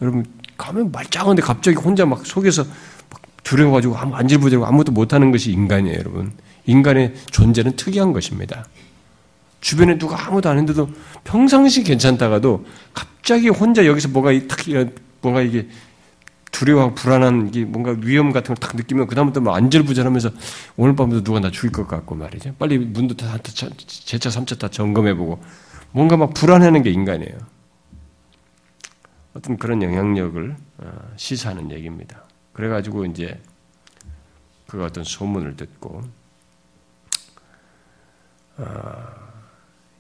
[0.02, 0.26] 여러분
[0.58, 2.64] 가면 말짱한데 갑자기 혼자 막 속에서
[3.10, 6.34] 막 두려워가지고 아무 안질부들고 아무것도 못하는 것이 인간이에요, 여러분.
[6.66, 8.66] 인간의 존재는 특이한 것입니다.
[9.62, 10.90] 주변에 누가 아무도 안 했는데도
[11.24, 14.60] 평상시 괜찮다가도 갑자기 혼자 여기서 뭐가 탁
[15.22, 15.68] 뭔가 이게
[16.52, 20.30] 두려워하고 불안한 게 뭔가 위험 같은 걸 딱 느끼면 그다음부터 막 안절부절하면서
[20.76, 22.56] 오늘 밤에도 누가 나 죽일 것 같고 말이죠.
[22.60, 25.40] 빨리 문도 다 제차 삼차 다 점검해보고
[25.92, 27.38] 뭔가 막 불안해하는 게 인간이에요.
[29.38, 32.24] 어떤 그런 영향력을 어, 시사하는 얘기입니다.
[32.54, 33.40] 그래가지고 이제
[34.66, 36.04] 그 어떤 소문을 듣고
[38.58, 39.06] 어,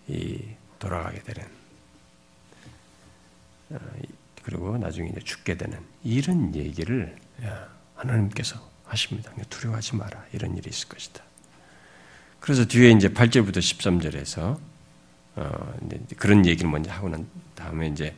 [0.07, 0.43] 이
[0.79, 1.47] 돌아가게 되는
[3.69, 3.77] 어,
[4.41, 7.15] 그리고 나중에 이제 죽게 되는 이런 얘기를
[7.95, 9.31] 하나님께서 하십니다.
[9.49, 10.25] 두려워하지 마라.
[10.33, 11.23] 이런 일이 있을 것이다.
[12.39, 14.59] 그래서 뒤에 이제 8절부터 13절에서
[15.35, 15.77] 어,
[16.17, 18.15] 그런 얘기를 먼저 하고 난 다음에 이제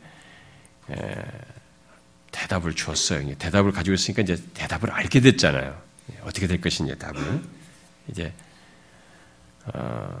[2.30, 3.34] 대답을 주었어요.
[3.36, 5.76] 대답을 가지고 있으니까 이제 대답을 알게 됐잖아요.
[6.22, 7.42] 어떻게 될 것인지 답을
[8.08, 8.32] 이제
[9.66, 10.20] 어,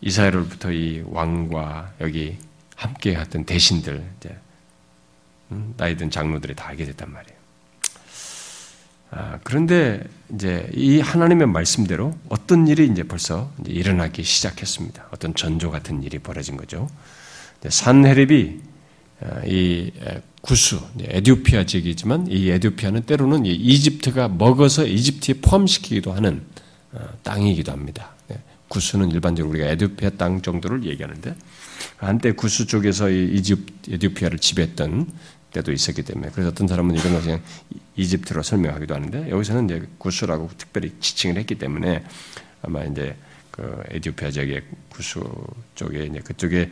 [0.00, 2.38] 이스라엘로부터 이 왕과 여기
[2.76, 4.36] 함께 했던 대신들, 이제,
[5.50, 7.38] 음, 나이든 장로들이 다 알게 됐단 말이에요.
[9.10, 15.08] 아, 그런데 이제 이 하나님의 말씀대로 어떤 일이 이제 벌써 이제 일어나기 시작했습니다.
[15.10, 16.88] 어떤 전조 같은 일이 벌어진 거죠.
[17.66, 18.67] 산헤립이 아,
[19.46, 19.90] 이
[20.40, 26.42] 구수, 에디오피아 지역이지만 이 에디오피아는 때로는 이집트가 먹어서 이집트에 포함시키기도 하는
[26.92, 28.12] 어, 땅이기도 합니다.
[28.68, 31.34] 구수는 일반적으로 우리가 에디오피아 땅 정도를 얘기하는데
[31.96, 35.10] 한때 구수 쪽에서 이집 에디오피아를 지배했던
[35.52, 37.42] 때도 있었기 때문에 그래서 어떤 사람은 이건 그냥
[37.96, 42.04] 이집트로 설명하기도 하는데 여기서는 이제 구수라고 특별히 지칭을 했기 때문에
[42.62, 43.16] 아마 이제
[43.50, 45.24] 그 에디오피아 지역의 구수
[45.74, 46.70] 쪽에 이제 그쪽에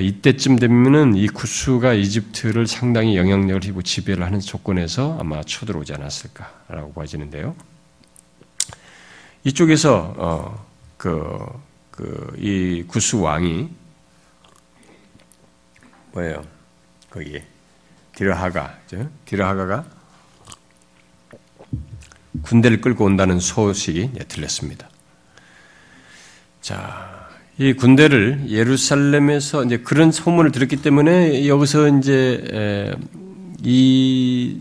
[0.00, 7.54] 이때쯤 되면은 이 구수가 이집트를 상당히 영향력을 힘고 지배를 하는 조건에서 아마 쳐들어오지 않았을까라고 봐지는데요.
[9.44, 11.36] 이쪽에서 어 그,
[11.90, 13.68] 그, 이 구스 왕이,
[16.12, 16.44] 뭐예요?
[17.10, 17.42] 거기,
[18.14, 18.78] 디르하가,
[19.24, 19.84] 디르하가가
[22.42, 24.88] 군대를 끌고 온다는 소식이 들렸습니다.
[26.60, 27.21] 자,
[27.58, 32.94] 이 군대를 예루살렘에서 이제 그런 소문을 들었기 때문에 여기서 이제
[33.62, 34.60] 이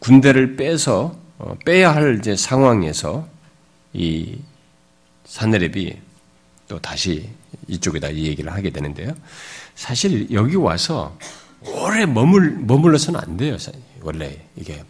[0.00, 3.28] 군대를 빼서 어, 빼야 할 이제 상황에서
[3.92, 4.38] 이
[5.24, 5.96] 사내랩이
[6.66, 7.28] 또 다시
[7.68, 9.14] 이쪽에다 이 얘기를 하게 되는데요.
[9.74, 11.16] 사실 여기 와서
[11.62, 13.56] 오래 머물, 머물러서는 안 돼요.
[14.02, 14.82] 원래 이게,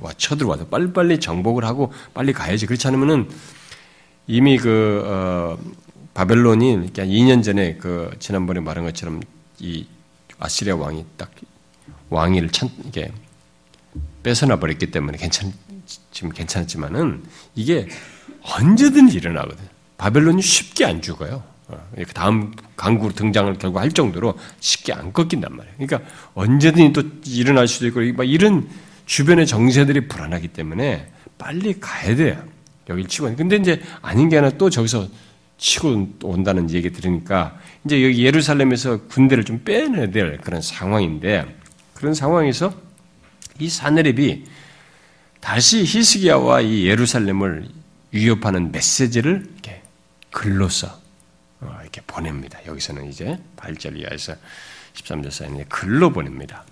[0.00, 2.66] 와, 쳐들어와서 빨리빨리 정복을 하고 빨리 가야지.
[2.66, 3.28] 그렇지 않으면은
[4.26, 5.58] 이미 그, 어,
[6.14, 9.22] 바벨론이 2년 전에 그 지난번에 말한 것처럼
[9.58, 9.86] 이
[10.38, 11.30] 아시리아 왕이 딱
[12.10, 13.10] 왕위를 찬, 이게
[14.22, 15.52] 뺏어나 버렸기 때문에 괜찮,
[16.10, 17.88] 지금 괜찮지만은 이게
[18.42, 19.64] 언제든 일어나거든.
[19.96, 21.42] 바벨론이 쉽게 안 죽어요.
[21.68, 25.76] 어, 다음 강국으로 등장을 결국 할 정도로 쉽게 안 꺾인단 말이에요.
[25.78, 28.68] 그러니까 언제든지 또 일어날 수도 있고 막 이런
[29.06, 32.44] 주변의 정세들이 불안하기 때문에 빨리 가야 돼요.
[32.88, 33.34] 여기 치고.
[33.36, 35.08] 근데 이제 아닌 게 하나 또 저기서
[35.62, 41.56] 치고 온다는 얘기 들으니까 이제 여기 예루살렘에서 군대를 좀 빼내야 될 그런 상황인데
[41.94, 42.74] 그런 상황에서
[43.60, 44.44] 이 사내립이
[45.40, 47.68] 다시 히스기야와 이 예루살렘을
[48.10, 49.82] 위협하는 메시지를 이렇게
[50.32, 51.00] 글로써
[51.60, 52.58] 어, 이렇게 보냅니다.
[52.66, 54.34] 여기서는 이제 8절 이하에서
[54.94, 56.64] 13절 사이에 글로 보냅니다.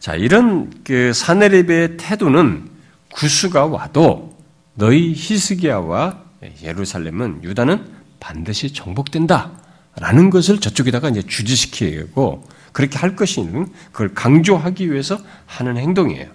[0.00, 2.68] 자, 이런 그 사내립의 태도는
[3.12, 4.36] 구수가 와도
[4.74, 6.29] 너희 히스기야와
[6.62, 7.84] 예루살렘은 유다는
[8.18, 9.52] 반드시 정복된다.
[9.96, 16.28] 라는 것을 저쪽에다가 이제 주지시키고 그렇게 할 것이는 그걸 강조하기 위해서 하는 행동이에요.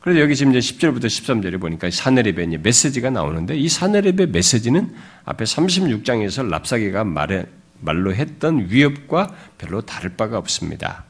[0.00, 6.48] 그래서 여기 지금 이제 10절부터 13절에 보니까 사내립의 메시지가 나오는데 이 사내립의 메시지는 앞에 36장에서
[6.48, 7.46] 랍사기가 말해,
[7.80, 11.04] 말로 했던 위협과 별로 다를 바가 없습니다.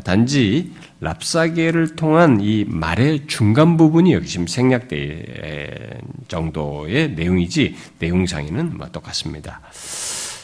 [0.00, 9.60] 단지 랍사계를 통한 이 말의 중간 부분이 여기 지금 생략된 정도의 내용이지 내용상에는 뭐 똑같습니다.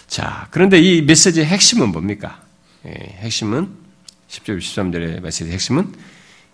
[0.06, 2.42] 자, 그런데 이 메시지의 핵심은 뭡니까?
[2.86, 3.68] 예, 핵심은
[4.28, 5.92] 10절 13절의 메시지의 핵심은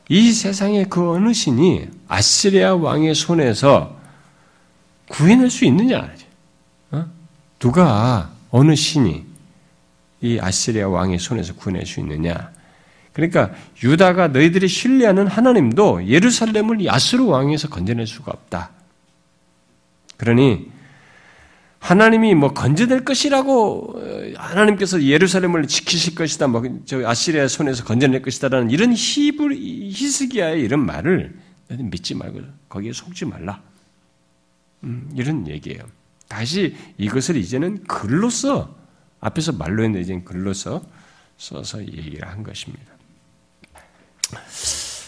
[0.09, 3.99] 이 세상의 그 어느 신이 아시리아 왕의 손에서
[5.09, 6.13] 구해낼 수 있느냐?
[6.93, 7.07] 어?
[7.59, 9.25] 누가 어느 신이
[10.21, 12.53] 이 아시리아 왕의 손에서 구해낼 수 있느냐?
[13.17, 13.51] 그러니까
[13.83, 18.73] 유다가 너희들이 신뢰하는 하나님도 예루살렘을 야스루 왕에서 건져낼 수가 없다.
[20.19, 20.71] 그러니
[21.79, 28.71] 하나님이 뭐 건져낼 것이라고 어, 하나님께서 예루살렘을 지키실 것이다, 뭐 저 아시리아 손에서 건져낼 것이다라는
[28.71, 31.35] 이런 히브 히스기야의 이런 말을
[31.71, 33.63] 믿지 말고 거기에 속지 말라.
[34.85, 35.81] 음, 이런 얘기예요.
[36.29, 38.77] 다시 이것을 이제는 글로써
[39.21, 40.83] 앞에서 말로 했는데 이제는 글로써
[41.39, 42.96] 써서 얘기를 한 것입니다.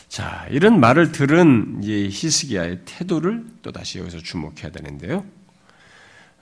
[0.09, 5.25] 자, 이런 말을 들은 히스기야의 태도를 또 다시 여기서 주목해야 되는데요.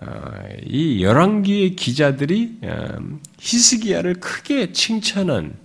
[0.00, 0.30] 어,
[0.64, 2.98] 이 열왕기의 기자들이 어,
[3.38, 5.56] 히스기야를 크게 칭찬한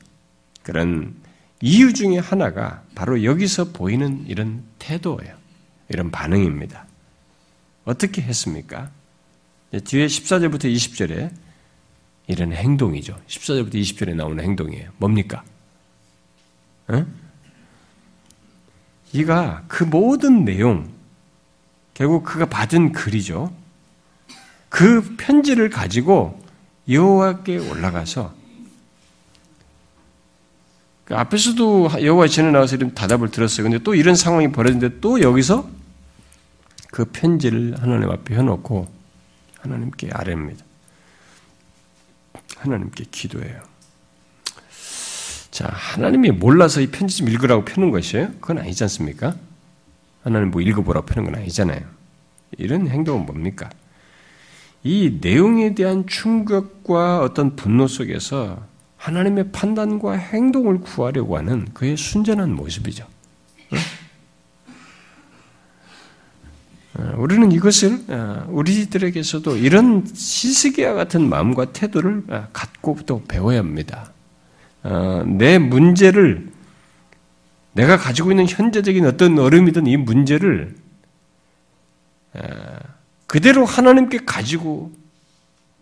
[0.64, 1.16] 그런
[1.62, 5.36] 이유 중에 하나가 바로 여기서 보이는 이런 태도예요.
[5.90, 6.88] 이런 반응입니다.
[7.86, 8.92] 어떻게 했습니까?
[9.72, 11.32] 뒤에 14절부터 20절에
[12.28, 13.18] 이런 행동이죠.
[13.28, 14.92] 14절부터 20절에 나오는 행동이에요.
[14.98, 15.44] 뭡니까?
[16.88, 17.06] 어?
[19.14, 20.90] 이가 그 모든 내용,
[21.94, 23.54] 결국 그가 받은 글이죠.
[24.70, 26.42] 그 편지를 가지고
[26.90, 28.34] 여호와께 올라가서
[31.06, 33.64] 그 앞에서도 여호와 전에 나와서 이런 답을 들었어요.
[33.64, 35.70] 근데 또 이런 상황이 벌어졌는데 또 여기서
[36.90, 38.88] 그 편지를 하나님 앞에 해놓고
[39.60, 40.64] 하나님께 아뢰입니다.
[42.58, 43.71] 하나님께 기도해요.
[45.52, 48.32] 자, 하나님이 몰라서 이 편지 좀 읽으라고 펴는 것이에요?
[48.40, 49.36] 그건 아니지 않습니까?
[50.24, 51.82] 하나님 뭐 읽어보라고 펴는 건 아니잖아요.
[52.58, 53.70] 이런 행동은 뭡니까?
[54.84, 58.66] 이 내용에 대한 충격과 어떤 분노 속에서
[58.98, 63.06] 하나님의 판단과 행동을 구하려고 하는 그의 순전한 모습이죠.
[66.94, 74.11] 어, 우리는 이것을 어, 우리들에게서도 이런 시스기와 같은 마음과 태도를 어, 갖고 또 배워야 합니다.
[75.26, 76.52] 내 문제를
[77.74, 80.76] 내가 가지고 있는 현재적인 어떤 어려움이든 이 문제를
[83.28, 84.92] 그대로 하나님께 가지고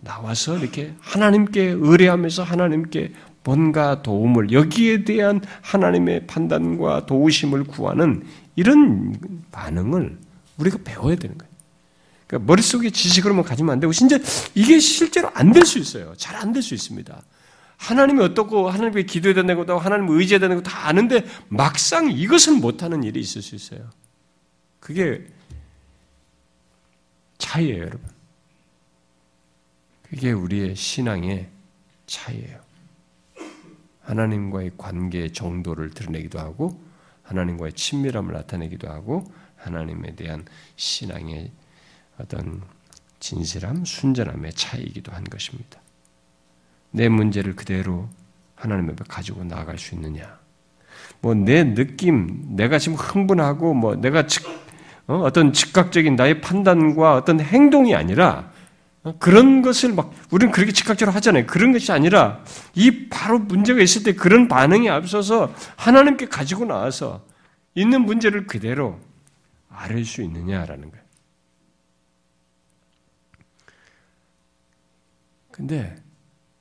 [0.01, 8.23] 나와서 이렇게 하나님께 의뢰하면서 하나님께 뭔가 도움을 여기에 대한 하나님의 판단과 도우심을 구하는
[8.55, 9.15] 이런
[9.51, 10.17] 반응을
[10.57, 11.49] 우리가 배워야 되는 거예요.
[12.27, 14.19] 그러니까 머릿속에 지식으로만 가지면 안 되고 진짜
[14.53, 16.13] 이게 실제로 안 될 수 있어요.
[16.17, 17.19] 잘 안 될 수 있습니다.
[17.79, 23.41] 하나님이 어떻고 하나님께 기도해야 된다고 하나님 의지해야 된다고 다 아는데 막상 이것을 못하는 일이 있을
[23.41, 23.89] 수 있어요.
[24.81, 25.25] 그게
[27.37, 28.01] 차이예요, 여러분.
[30.03, 31.47] 그게 우리의 신앙의
[32.05, 32.59] 차이예요.
[34.01, 36.83] 하나님과의 관계의 정도를 드러내기도 하고,
[37.23, 41.51] 하나님과의 친밀함을 나타내기도 하고, 하나님에 대한 신앙의
[42.17, 42.61] 어떤
[43.19, 45.79] 진실함, 순전함의 차이이기도 한 것입니다.
[46.91, 48.09] 내 문제를 그대로
[48.55, 50.39] 하나님 앞에 가지고 나아갈 수 있느냐?
[51.21, 54.43] 뭐 내 느낌, 내가 지금 흥분하고 뭐 내가 즉,
[55.07, 58.51] 어, 떤 즉각적인 나의 판단과 어떤 행동이 아니라
[59.03, 61.45] 어, 그런 것을 막 우리는 그렇게 즉각적으로 하잖아요.
[61.47, 62.43] 그런 것이 아니라
[62.75, 67.25] 이 바로 문제가 있을 때 그런 반응이 앞서서 하나님께 가지고 나와서
[67.75, 68.99] 있는 문제를 그대로
[69.69, 71.05] 아를 수 있느냐라는 거예요.
[75.51, 75.95] 근데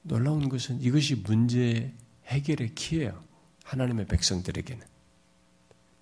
[0.09, 1.93] 놀라운 것은 이것이 문제
[2.27, 3.23] 해결의 키예요.
[3.65, 4.85] 하나님의 백성들에게는.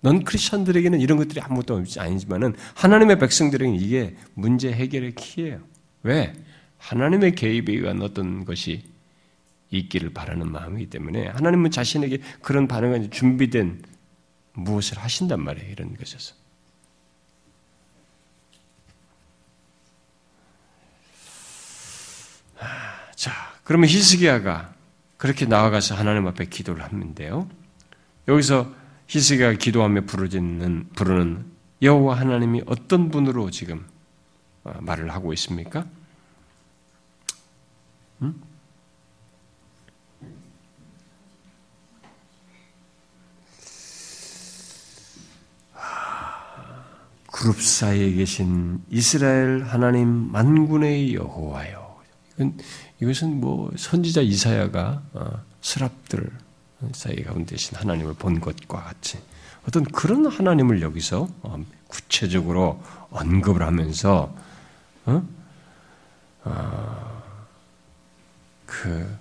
[0.01, 5.61] 넌 크리스천들에게는 이런 것들이 아무것도 아니지만은 하나님의 백성들에게는 이게 문제 해결의 키예요.
[6.03, 6.33] 왜?
[6.77, 8.83] 하나님의 개입에 의한 어떤 것이
[9.69, 13.83] 있기를 바라는 마음이기 때문에 하나님은 자신에게 그런 반응을 준비된
[14.53, 15.71] 무엇을 하신단 말이에요.
[15.71, 16.35] 이런 것에서.
[23.15, 24.73] 자, 그러면 히스기야가
[25.17, 27.49] 그렇게 나아가서 하나님 앞에 기도를 하는데요.
[28.29, 28.73] 여기서
[29.07, 31.45] 히스기야가 기도하며 부르짖는 부르는
[31.81, 33.85] 여호와 하나님이 어떤 분으로 지금
[34.63, 35.85] 어, 말을 하고 있습니까?
[38.21, 38.41] 음?
[47.33, 51.97] 그룹 사이에 계신 이스라엘 하나님 만군의 여호와요.
[52.35, 52.57] 이건
[52.99, 56.31] 이것은 뭐 선지자 이사야가 어, 스랍들
[56.93, 59.19] 사이 가운데 계신 하나님을 본 것과 같이
[59.67, 62.81] 어떤 그런 하나님을 여기서 어, 구체적으로
[63.11, 64.33] 언급을 하면서
[65.05, 65.23] 어?
[66.43, 67.23] 어,
[68.65, 69.17] 그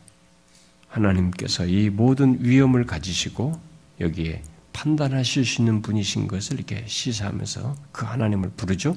[0.88, 3.58] 하나님께서 이 모든 위험을 가지시고
[4.00, 8.96] 여기에 판단하실 수 있는 분이신 것을 이렇게 시사하면서 그 하나님을 부르죠.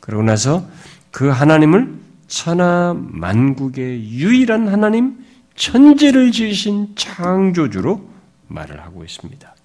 [0.00, 0.68] 그러고 나서
[1.10, 5.24] 그 하나님을 천하 만국의 유일한 하나님,
[5.56, 8.08] 천지를 지으신 창조주로
[8.46, 9.56] 말을 하고 있습니다.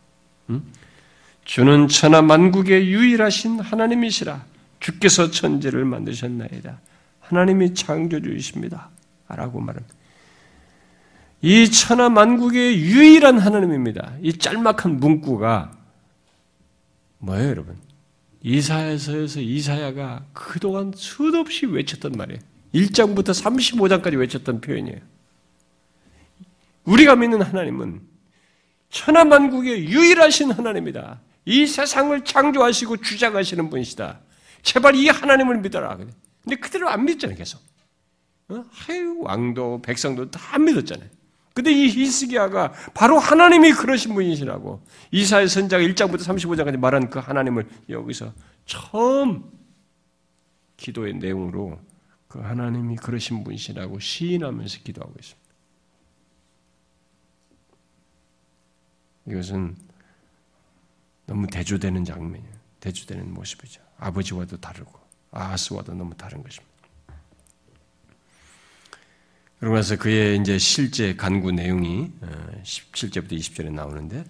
[0.49, 0.63] 음?
[1.45, 4.45] 주는 천하 만국의 유일하신 하나님이시라.
[4.79, 6.79] 주께서 천지를 만드셨나이다.
[7.19, 8.89] 하나님이 창조주이십니다.
[9.27, 9.93] 라고 말합니다.
[11.41, 14.13] 이 천하 만국의 유일한 하나님입니다.
[14.21, 15.77] 이 짤막한 문구가
[17.19, 17.75] 뭐예요, 여러분?
[18.41, 22.52] 이사야서에서 이사야가 그동안 수도 없이 외쳤던 말이에요.
[22.73, 24.99] 1장부터 35장까지 외쳤던 표현이에요.
[26.85, 28.01] 우리가 믿는 하나님은
[28.89, 31.21] 천하 만국의 유일하신 하나님이다.
[31.45, 34.19] 이 세상을 창조하시고 주장하시는 분이시다.
[34.61, 35.97] 제발 이 하나님을 믿어라.
[35.97, 37.61] 근데 그대로 안 믿잖아요, 계속.
[38.49, 38.63] 어?
[38.69, 41.09] 하유, 왕도, 백성도 다 안 믿었잖아요.
[41.53, 48.33] 근데 이 히스기야가 바로 하나님이 그러신 분이시라고 이사의 선자가 1장부터 35장까지 말한 그 하나님을 여기서
[48.65, 49.43] 처음
[50.77, 51.79] 기도의 내용으로
[52.33, 55.53] 그 하나님이 그러신 분이시라고 시인하면서 기도하고 있습니다.
[59.27, 59.77] 이것은
[61.27, 62.53] 너무 대조되는 장면이에요.
[62.79, 63.83] 대조되는 모습이죠.
[63.99, 66.73] 아버지와도 다르고 아하스와도 너무 다른 것입니다.
[69.59, 72.11] 그러고 나서 그의 이제 실제 간구 내용이
[72.63, 74.25] 17절부터 어, 20절에 나오는데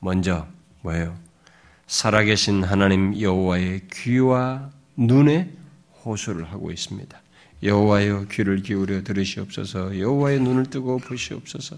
[0.00, 0.46] 먼저
[0.82, 1.18] 뭐예요?
[1.86, 5.50] 살아계신 하나님 여호와의 귀와 눈에
[6.04, 7.22] 호소를 하고 있습니다.
[7.62, 11.76] 여호와여 귀를 기울여 들으시옵소서 여호와의 눈을 뜨고 보시옵소서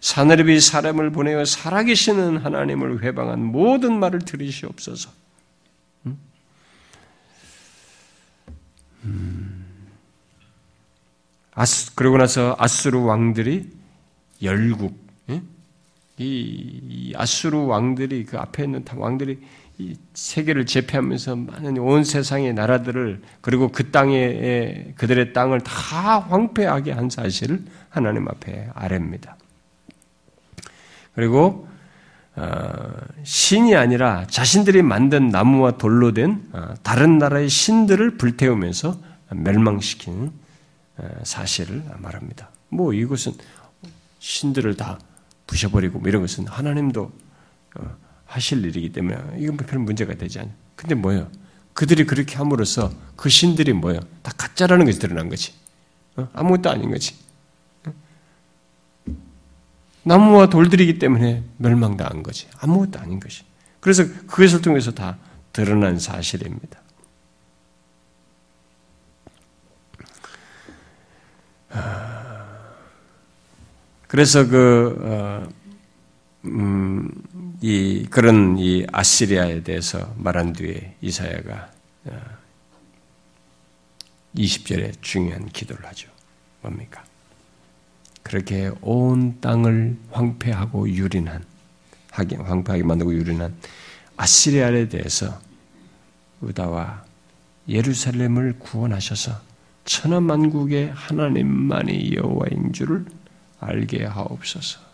[0.00, 5.10] 사내립이 사람을 보내어 살아계시는 하나님을 회방한 모든 말을 들으시옵소서
[6.06, 6.18] 음?
[9.04, 9.66] 음.
[11.54, 13.70] 아스, 그러고 나서 아수르 왕들이
[14.42, 14.98] 열국
[15.28, 15.42] 예?
[16.18, 19.38] 이 아수르 왕들이 그 앞에 있는 왕들이
[19.78, 27.08] 이 세계를 제패하면서 많은 온 세상의 나라들을 그리고 그 땅에 그들의 땅을 다 황폐하게 한
[27.10, 29.34] 사실을 하나님 앞에 아랩니다.
[31.14, 31.68] 그리고
[32.34, 32.46] 어,
[33.24, 38.96] 신이 아니라 자신들이 만든 나무와 돌로 된 어, 다른 나라의 신들을 불태우면서
[39.30, 40.32] 멸망시키는
[40.98, 42.50] 어, 사실을 말합니다.
[42.68, 43.32] 뭐 이것은
[44.18, 44.98] 신들을 다
[45.46, 47.12] 부셔버리고 뭐 이런 것은 하나님도
[48.32, 50.54] 하실 일이기 때문에 이건 별 문제가 되지 않아요.
[50.74, 51.30] 근데 뭐예요?
[51.74, 54.00] 그들이 그렇게 함으로써 그 신들이 뭐예요?
[54.22, 55.52] 다 가짜라는 것이 드러난 거지.
[56.16, 56.26] 어?
[56.32, 57.14] 아무것도 아닌 거지.
[57.84, 57.92] 어?
[60.02, 62.48] 나무와 돌들이기 때문에 멸망당한 거지.
[62.58, 63.44] 아무것도 아닌 것이.
[63.80, 65.18] 그래서 그것을 통해서 다
[65.52, 66.80] 드러난 사실입니다.
[71.68, 72.70] 아,
[74.08, 75.48] 그래서 그 어,
[76.46, 77.10] 음,
[77.62, 81.70] 이 그런 이 아시리아에 대해서 말한 뒤에 이사야가
[84.36, 86.10] 20절에 어, 중요한 기도를 하죠.
[86.60, 87.04] 뭡니까?
[88.24, 91.44] 그렇게 온 땅을 황폐하고 유린한
[92.10, 93.54] 하게 황폐하게 만들고 유린한
[94.16, 95.40] 아시리아에 대해서
[96.42, 97.04] 유다와
[97.68, 99.40] 예루살렘을 구원하셔서
[99.84, 103.06] 천하만국의 하나님만이 여호와인 줄을
[103.60, 104.91] 알게 하옵소서.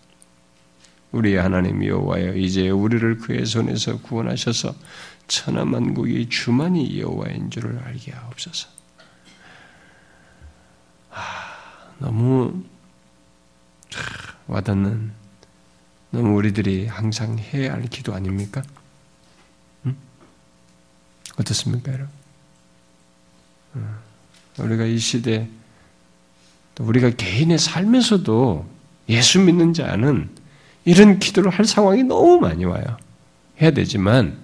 [1.12, 4.74] 우리 하나님 여호와여 이제 우리를 그의 손에서 구원하셔서
[5.26, 8.68] 천하 만국이 주만이 여호와인 줄을 알게 하옵소서.
[11.11, 12.62] 아, 너무
[14.46, 15.12] 와닿는
[16.11, 18.62] 너무 우리들이 항상 해야 할 기도 아닙니까?
[19.86, 19.96] 응?
[21.38, 22.18] 어떻습니까, 여러분?
[24.59, 25.48] 우리가 이 시대
[26.78, 28.66] 우리가 개인의 삶에서도
[29.09, 30.30] 예수 믿는 자는
[30.89, 32.82] 이런 기도를 할 상황이 너무 많이 와요.
[33.61, 34.39] 해야 되지만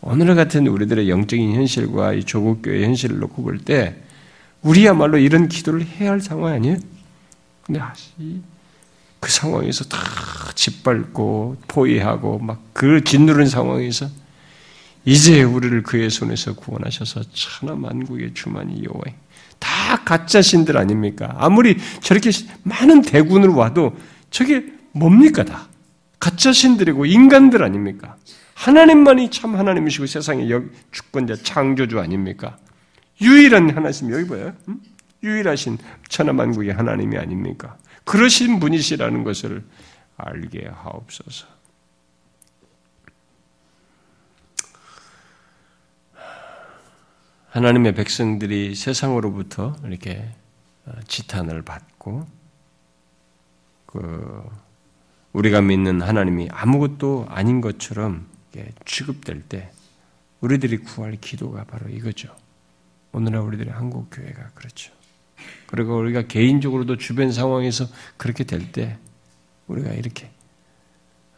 [0.00, 3.96] 오늘 같은 우리들의 영적인 현실과 이 조국 교회 현실을 놓고 볼 때
[4.62, 6.76] 우리야말로 이런 기도를 해야 할 상황 아니에요?
[7.64, 7.80] 근데
[9.18, 9.98] 그 상황에서 다
[10.54, 14.06] 짓밟고 포위하고 막 그 짓누른 상황에서
[15.04, 19.02] 이제 우리를 그의 손에서 구원하셔서 천하 만국의 주만이 여호와
[19.58, 21.34] 다 가짜 신들 아닙니까?
[21.38, 22.30] 아무리 저렇게
[22.62, 23.96] 많은 대군으로 와도
[24.30, 25.66] 저게 뭡니까 다
[26.18, 28.16] 가짜 신들이고 인간들 아닙니까?
[28.54, 30.50] 하나님만이 참 하나님이시고 세상의
[30.90, 32.58] 주권자 창조주 아닙니까?
[33.20, 34.32] 유일한 하나님 여기.
[34.68, 34.80] 음?
[35.22, 37.76] 유일하신 천하만국의 하나님이 아닙니까?
[38.04, 39.64] 그러신 분이시라는 것을
[40.16, 41.46] 알게 하옵소서.
[47.50, 50.30] 하나님의 백성들이 세상으로부터 이렇게
[50.84, 52.26] 어, 지탄을 받고
[53.86, 54.44] 그
[55.32, 58.26] 우리가 믿는 하나님이 아무것도 아닌 것처럼
[58.84, 59.70] 취급될 때
[60.40, 62.34] 우리들이 구할 기도가 바로 이거죠.
[63.12, 64.92] 오늘날 우리들의 한국 교회가 그렇죠.
[65.66, 68.98] 그리고 우리가 개인적으로도 주변 상황에서 그렇게 될 때
[69.68, 70.30] 우리가 이렇게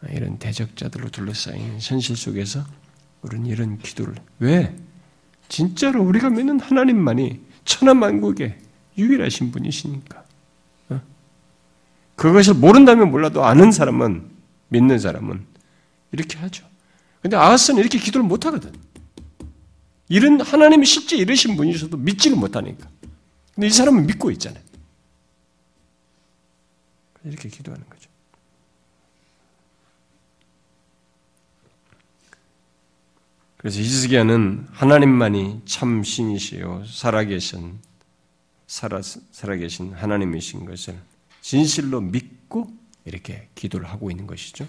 [0.09, 2.63] 이런 대적자들로 둘러싸인 현실 속에서
[3.21, 4.75] 우리는 이런 기도를 왜
[5.47, 8.57] 진짜로 우리가 믿는 하나님만이 천하만국의
[8.97, 10.20] 유일하신 분이시니까 어?
[12.21, 14.29] 그것을 모른다면 몰라도 아는 사람은
[14.67, 15.43] 믿는 사람은
[16.11, 16.69] 이렇게 하죠.
[17.19, 18.71] 근데 아하스는 이렇게 기도를 못 하거든.
[20.07, 22.87] 이런 하나님이 실제 이러신 분이셔도 믿지를 못하니까.
[23.55, 24.63] 근데 이 사람은 믿고 있잖아요.
[27.23, 28.07] 이렇게 기도하는 거죠.
[33.57, 37.79] 그래서 히스기야는 하나님만이 참 신이시요 살아계신
[38.67, 40.99] 살아 살아계신 하나님이신 것을
[41.41, 42.71] 진실로 믿고
[43.05, 44.67] 이렇게 기도를 하고 있는 것이죠.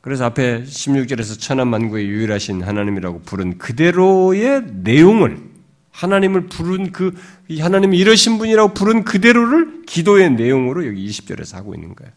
[0.00, 5.48] 그래서 앞에 16절에서 천하만국의 유일하신 하나님이라고 부른 그대로의 내용을
[5.90, 7.14] 하나님을 부른 그
[7.58, 12.12] 하나님이 이러신 분이라고 부른 그대로를 기도의 내용으로 여기 20절에서 하고 있는 거예요.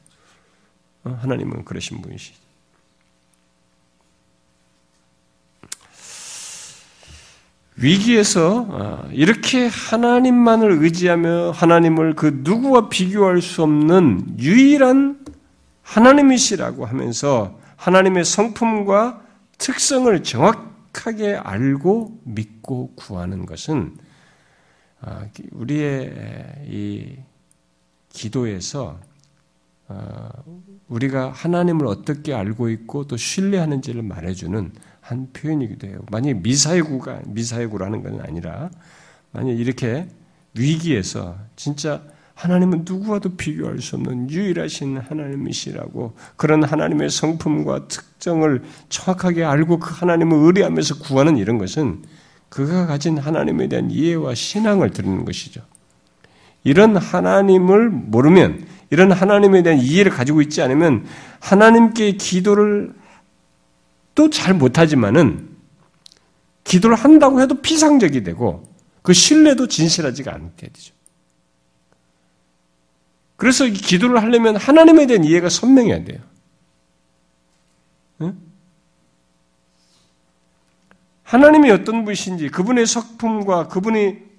[1.03, 2.33] 어, 하나님은 그러신 분이시.
[7.77, 15.25] 위기에서 어, 이렇게 하나님만을 의지하며 하나님을 그 누구와 비교할 수 없는 유일한
[15.81, 19.21] 하나님이시라고 하면서 하나님의 성품과
[19.57, 23.95] 특성을 정확하게 알고 믿고 구하는 것은
[25.01, 26.13] 아, 우리의
[26.67, 27.15] 이
[28.09, 29.10] 기도에서 아,
[30.87, 35.99] 우리가 하나님을 어떻게 알고 있고 또 신뢰하는지를 말해주는 한 표현이기도 해요.
[36.11, 38.69] 만약 미사여구가 미사여구라는 건 아니라
[39.31, 40.07] 만약 이렇게
[40.53, 42.01] 위기에서 진짜
[42.35, 50.37] 하나님은 누구와도 비교할 수 없는 유일하신 하나님이시라고 그런 하나님의 성품과 특정을 정확하게 알고 그 하나님을
[50.37, 52.03] 의뢰하면서 구하는 이런 것은
[52.49, 55.61] 그가 가진 하나님에 대한 이해와 신앙을 드리는 것이죠.
[56.63, 61.07] 이런 하나님을 모르면 이런 하나님에 대한 이해를 가지고 있지 않으면
[61.39, 62.93] 하나님께 기도를
[64.13, 65.49] 또 잘 못하지만은
[66.63, 68.71] 기도를 한다고 해도 피상적이 되고
[69.01, 70.93] 그 신뢰도 진실하지가 않게 되죠.
[73.35, 76.19] 그래서 기도를 하려면 하나님에 대한 이해가 선명해야 돼요.
[78.21, 78.37] 응?
[81.23, 84.30] 하나님이 어떤 분이신지, 그분의 석품과 그분이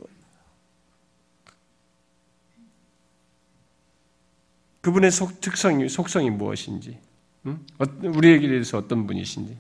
[4.83, 6.99] 그분의 속, 특성이, 속성이 무엇인지,
[7.47, 7.65] 응?
[7.79, 9.57] 어, 우리에게 대해서 어떤 분이신지,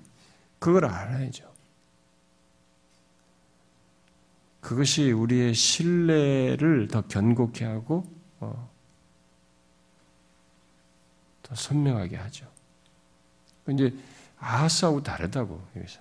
[0.58, 1.50] 그걸 알아야죠.
[4.60, 8.04] 그것이 우리의 신뢰를 더 견고케 하고,
[8.40, 8.70] 어,
[11.42, 12.46] 더 선명하게 하죠.
[13.70, 13.94] 이제
[14.38, 16.00] 아하스하고 다르다고 여기서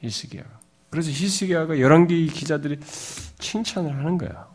[0.00, 0.60] 히스기야가.
[0.88, 2.80] 그래서 히스기야가 열왕기 기자들이
[3.38, 4.48] 칭찬을 하는 거야.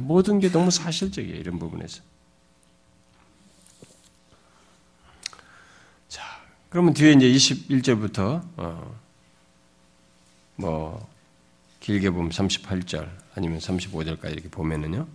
[0.00, 1.36] 모든 게 너무 사실적이에요.
[1.36, 2.02] 이런 부분에서.
[6.70, 8.94] 그러면 뒤에 이제 21절부터 어,
[10.56, 11.08] 뭐
[11.80, 15.06] 길게 보면 38절 아니면 35절까지 이렇게 보면은요.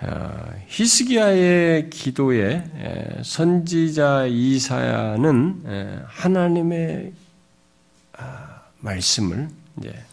[0.00, 7.12] 어, 히스기야의 기도에 선지자 이사야는 하나님의
[8.14, 9.48] 아, 말씀을
[9.78, 10.04] 이제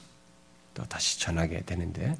[0.76, 2.16] 또 다시 전하게 되는데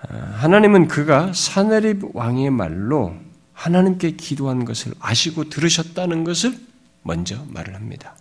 [0.00, 3.14] 아, 하나님은 그가 사네립 왕의 말로
[3.60, 6.58] 하나님께 기도한 것을 아시고 들으셨다는 것을
[7.02, 8.16] 먼저 말을 합니다.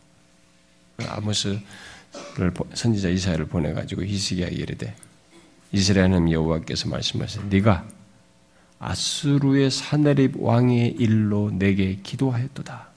[1.07, 1.61] 아모스를
[2.73, 4.95] 선지자 이사야를 보내 가지고 히스기야에게 이르되
[5.71, 7.45] 이스라엘 하나님 여호와께서 말씀하세요.
[7.45, 7.87] 네가
[8.79, 12.89] 아수르의 사네립 왕의 일로 내게 기도하였도다.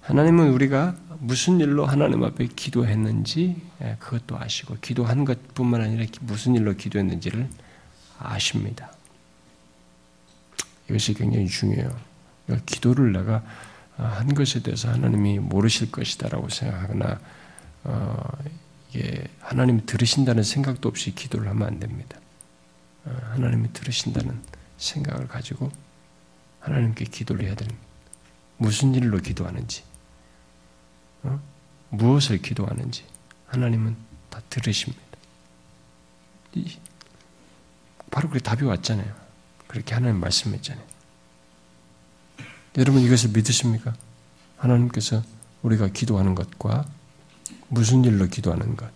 [0.00, 6.74] 하나님은 우리가 무슨 일로 하나님 앞에 기도했는지 예, 그것도 아시고 기도한 것뿐만 아니라 무슨 일로
[6.74, 7.48] 기도했는지를
[8.18, 8.95] 아십니다.
[10.88, 11.94] 이것이 굉장히 중요해요.
[12.64, 13.42] 기도를 내가
[13.96, 17.20] 한 것에 대해서 하나님이 모르실 것이다라고 생각하거나
[17.84, 18.38] 어,
[18.90, 22.18] 이게 하나님이 들으신다는 생각도 없이 기도를 하면 안 됩니다.
[23.04, 24.40] 어, 하나님이 들으신다는
[24.76, 25.70] 생각을 가지고
[26.60, 27.80] 하나님께 기도를 해야 됩니다.
[28.58, 29.84] 무슨 일로 기도하는지,
[31.22, 31.40] 어?
[31.90, 33.04] 무엇을 기도하는지
[33.46, 33.96] 하나님은
[34.30, 35.02] 다 들으십니다.
[38.10, 39.25] 바로 그 답이 왔잖아요.
[39.66, 40.84] 그렇게 하나님 말씀했잖아요.
[42.78, 43.94] 여러분 이것을 믿으십니까?
[44.56, 45.22] 하나님께서
[45.62, 46.86] 우리가 기도하는 것과
[47.68, 48.90] 무슨 일로 기도하는 것,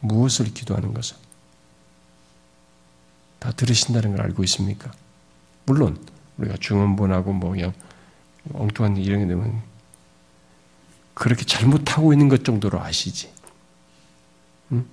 [0.00, 1.16] 무엇을 기도하는 것을
[3.38, 4.92] 다 들으신다는 걸 알고 있습니까?
[5.66, 6.04] 물론
[6.38, 7.72] 우리가 중언본하고 뭐 그냥
[8.52, 9.62] 엉뚱한 이런 게 되면
[11.14, 13.32] 그렇게 잘못하고 있는 것 정도로 아시지.
[14.72, 14.86] 응?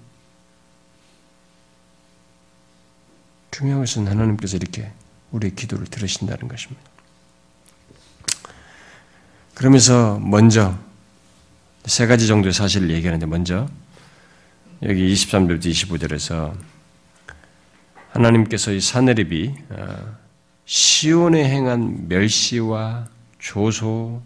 [3.59, 4.89] 중요한 것은 하나님께서 이렇게
[5.31, 6.81] 우리의 기도를 들으신다는 것입니다.
[9.53, 10.79] 그러면서 먼저
[11.83, 13.67] 세 가지 정도의 사실을 얘기하는데 먼저
[14.83, 16.53] 여기 23절부터 25절에서
[18.11, 20.17] 하나님께서 이 사내립이 어,
[20.63, 24.21] 시온에 행한 멸시와 조소,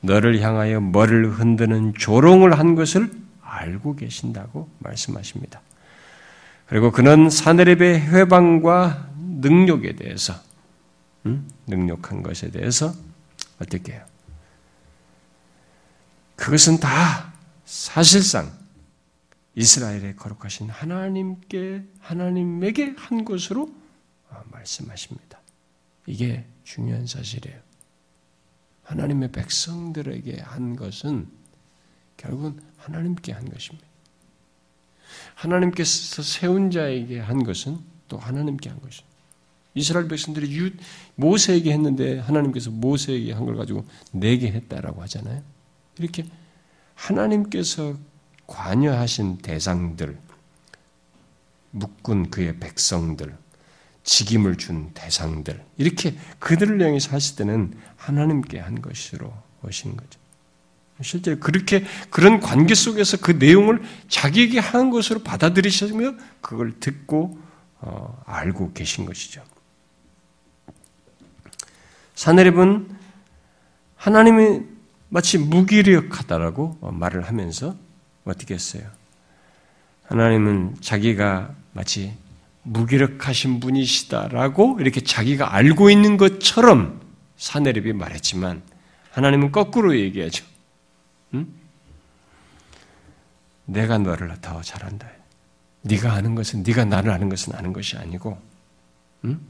[0.00, 3.10] 너를 향하여 머리를 흔드는 조롱을 한 것을
[3.42, 5.60] 알고 계신다고 말씀하십니다.
[6.66, 10.34] 그리고 그는 사내립의 회방과 능력에 대해서,
[11.26, 11.48] 음?
[11.66, 12.94] 능력한 것에 대해서
[13.60, 14.04] 어떻게 해요?
[16.36, 17.32] 그것은 다
[17.64, 18.50] 사실상
[19.54, 23.72] 이스라엘의 거룩하신 하나님께 하나님에게 한 것으로
[24.50, 25.40] 말씀하십니다.
[26.06, 27.58] 이게 중요한 사실이에요.
[28.82, 31.28] 하나님의 백성들에게 한 것은
[32.16, 33.86] 결국은 하나님께 한 것입니다.
[35.34, 37.78] 하나님께서 세운 자에게 한 것은
[38.08, 39.14] 또 하나님께 한 것입니다.
[39.74, 40.70] 이스라엘 백성들이 유,
[41.16, 45.42] 모세에게 했는데 하나님께서 모세에게 한 걸 가지고 내게 했다라고 하잖아요.
[45.98, 46.24] 이렇게
[46.94, 47.96] 하나님께서
[48.46, 50.18] 관여하신 대상들,
[51.72, 53.36] 묶은 그의 백성들,
[54.04, 59.32] 직임을 준 대상들, 이렇게 그들을 향해서 하실 때는 하나님께 한 것으로
[59.64, 60.20] 오신 거죠.
[61.02, 67.38] 실제 그렇게 그런 관계 속에서 그 내용을 자기에게 한 것으로 받아들이시며 그걸 듣고
[67.80, 69.42] 어, 알고 계신 것이죠.
[72.14, 72.88] 사내립은
[73.96, 74.62] 하나님이
[75.08, 77.76] 마치 무기력하다라고 말을 하면서
[78.24, 78.84] 어떻게 했어요?
[80.04, 82.14] 하나님은 자기가 마치
[82.62, 87.00] 무기력하신 분이시다라고 이렇게 자기가 알고 있는 것처럼
[87.36, 88.62] 사내립이 말했지만
[89.10, 90.44] 하나님은 거꾸로 얘기하죠.
[91.34, 91.46] 응?
[93.66, 95.08] 내가 너를 더 잘한다.
[95.82, 98.40] 네가 아는 것은 네가 나를 아는 것은 아는 것이 아니고
[99.24, 99.40] 응?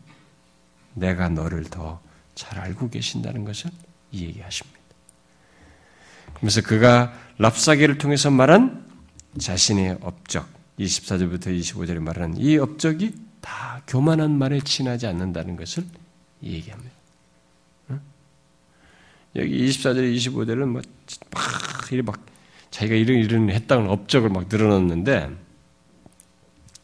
[0.95, 2.01] 내가 너를 더
[2.35, 3.71] 잘 알고 계신다는 것을
[4.13, 4.79] 얘기하십니다.
[6.35, 8.85] 그래서 그가 랍사계를 통해서 말한
[9.39, 15.85] 자신의 업적, 24절부터 25절에 말하는 이 업적이 다 교만한 말에 지나지 않는다는 것을
[16.43, 16.94] 얘기합니다.
[19.37, 20.83] 여기 24절, 25절은 뭐,
[21.33, 22.25] 막, 이래 막,
[22.71, 25.31] 자기가 이런, 이런 했다는 업적을 막 늘어놓는데,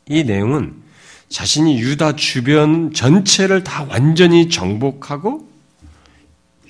[0.09, 0.83] 이 내용은
[1.29, 5.49] 자신이 유다 주변 전체를 다 완전히 정복하고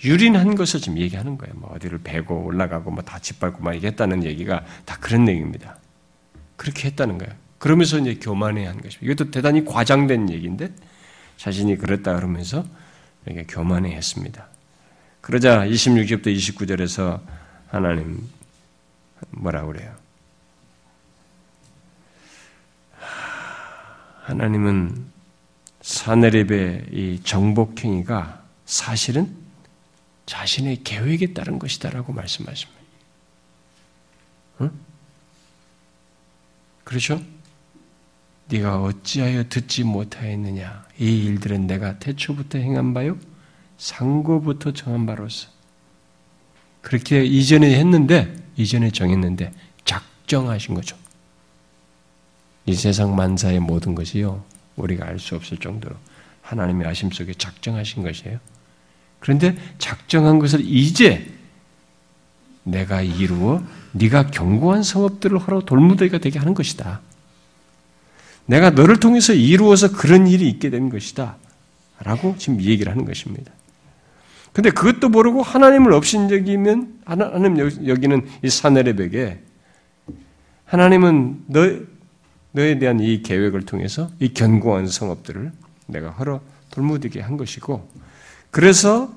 [0.04, 1.54] 유린한 것을 지금 얘기하는 거예요.
[1.56, 5.78] 뭐 어디를 베고 올라가고 뭐 다 짓밟고 막 얘기했다는 얘기가 다 그런 내용입니다.
[6.56, 7.32] 그렇게 했다는 거예요.
[7.58, 9.00] 그러면서 이제 교만해 한 것입니다.
[9.00, 10.70] 이것도 대단히 과장된 얘기인데
[11.38, 12.64] 자신이 그랬다 그러면서
[13.24, 14.49] 이렇게 교만해 했습니다.
[15.20, 17.20] 그러자 26절부터 29절에서
[17.68, 18.28] 하나님
[19.30, 19.94] 뭐라 그래요?
[24.22, 25.10] 하나님은
[25.82, 29.34] 사내립의 이 정복행위가 사실은
[30.26, 32.80] 자신의 계획에 따른 것이다라고 말씀하십니다.
[34.60, 34.70] 응?
[36.84, 37.20] 그렇죠?
[38.48, 40.86] 네가 어찌하여 듣지 못하였느냐?
[40.98, 43.18] 이 일들은 내가 태초부터 행한 바요,
[43.80, 45.48] 상고부터 정한 바로서.
[46.82, 49.52] 그렇게 이전에 했는데, 이전에 정했는데,
[49.86, 50.96] 작정하신 거죠.
[52.66, 54.44] 이 세상 만사의 모든 것이요,
[54.76, 55.96] 우리가 알 수 없을 정도로
[56.42, 58.38] 하나님의 아심 속에 작정하신 것이에요.
[59.18, 61.32] 그런데 작정한 것을 이제
[62.64, 63.62] 내가 이루어
[63.92, 67.00] 네가 견고한 성업들을 하러 돌무더기가 되게 하는 것이다.
[68.46, 71.36] 내가 너를 통해서 이루어서 그런 일이 있게 된 것이다.
[72.00, 73.52] 라고 지금 얘기를 하는 것입니다.
[74.52, 79.40] 근데 그것도 모르고 하나님을 업신여기면 하나님 여기는 이 사내레백에
[80.64, 81.60] 하나님은 너
[82.52, 85.52] 너에 대한 이 계획을 통해서 이 견고한 성업들을
[85.86, 86.40] 내가 허러
[86.70, 87.88] 돌무디게 한 것이고
[88.50, 89.12] 그래서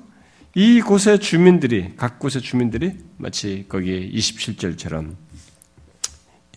[0.54, 5.16] 이 곳의 주민들이 각 곳의 주민들이 마치 거기에 27절처럼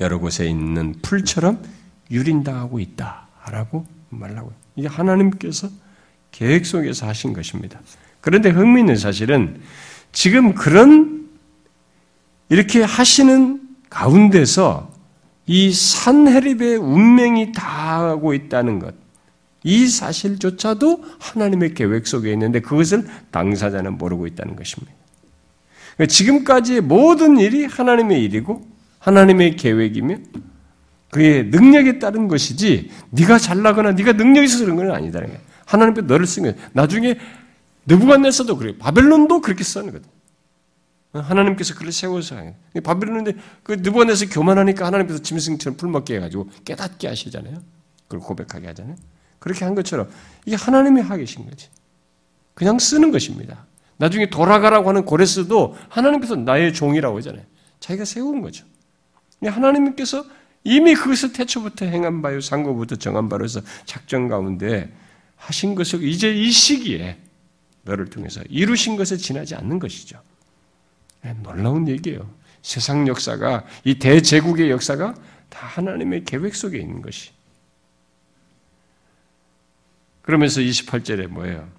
[0.02, 1.64] 여러 곳에 있는 풀처럼
[2.12, 5.70] 유린당하고 있다라고 말하고 이게 하나님께서
[6.32, 7.80] 계획 속에서 하신 것입니다.
[8.28, 9.62] 그런데 흥미있는 사실은
[10.12, 11.30] 지금 그런
[12.50, 14.92] 이렇게 하시는 가운데서
[15.46, 18.96] 이 산헤립의 운명이 다하고 있다는 것,
[19.64, 24.92] 이 사실조차도 하나님의 계획 속에 있는데 그것을 당사자는 모르고 있다는 것입니다.
[25.96, 28.68] 그러니까 지금까지의 모든 일이 하나님의 일이고
[29.00, 30.18] 하나님의 계획이며
[31.12, 35.40] 그의 능력에 따른 것이지 네가 잘나거나 네가 능력이 있어서 그런 건 거예요.
[35.66, 36.58] 하나님께 너를 쓴 거예요.
[36.74, 37.18] 나중에
[37.88, 38.76] 느부갓네서도 그래요.
[38.78, 40.10] 바벨론도 그렇게 쓰는 거든.
[41.14, 42.36] 하나님께서 그를 세워서
[42.84, 43.34] 바벨론인데
[43.64, 47.62] 그 느부갓네서 교만하니까 하나님께서 짐승처럼 풀먹게 해가지고 깨닫게 하시잖아요.
[48.04, 48.96] 그걸 고백하게 하잖아요.
[49.40, 50.10] 그렇게 한 것처럼
[50.46, 51.70] 이게 하나님이 하고 계신 거지.
[52.54, 53.66] 그냥 쓰는 것입니다.
[53.98, 57.44] 나중에 돌아가라고 하는 고레스도 하나님께서 나의 종이라고 하잖아요.
[57.80, 58.66] 자기가 세운 거죠.
[59.44, 60.26] 하나님께서
[60.64, 64.92] 이미 그것을 태초부터 행한 바요, 상고부터 정한 바로서 작전 가운데
[65.36, 67.18] 하신 것을 이제 이 시기에
[67.88, 70.22] 너를 통해서 이루신 것에 지나지 않는 것이죠.
[71.24, 72.30] 네, 놀라운 얘기예요.
[72.62, 75.16] 세상 역사가, 이 대제국의 역사가
[75.50, 77.32] 다 하나님의 계획 속에 있는 것이.
[80.22, 81.70] 그러면서 28절에 뭐예요?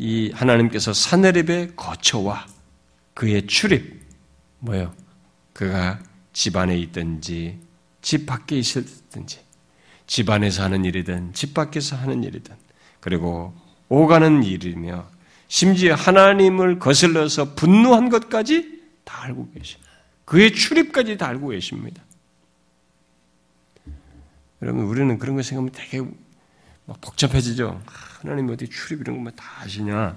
[0.00, 2.46] 이 하나님께서 사내립의 거처와
[3.14, 4.02] 그의 출입,
[4.58, 4.94] 뭐예요?
[5.52, 6.00] 그가
[6.32, 7.58] 집 안에 있든지
[8.00, 9.40] 집 밖에 있었든지
[10.06, 12.54] 집 안에서 하는 일이든 집 밖에서 하는 일이든
[13.00, 13.54] 그리고
[13.88, 15.06] 오가는 일이며
[15.48, 19.76] 심지어 하나님을 거슬러서 분노한 것까지 다 알고 계시.
[20.24, 22.02] 그의 출입까지 다 알고 계십니다.
[24.60, 26.06] 여러분 우리는 그런 거 생각하면 되게
[26.84, 27.80] 막 복잡해지죠.
[27.86, 30.16] 하나님이 어디 출입 이런 것만 다 아시냐?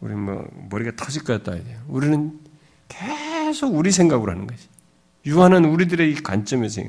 [0.00, 1.58] 우리 뭐 머리가 터질 것 같다.
[1.88, 2.38] 우리는
[2.88, 4.68] 계속 우리 생각으로 하는 거지.
[5.26, 6.82] 유한한 우리들의 이 관점에서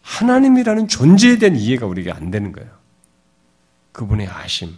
[0.00, 2.79] 하나님이라는 존재에 대한 이해가 우리가 안 되는 거예요.
[3.92, 4.76] 그분의 아심.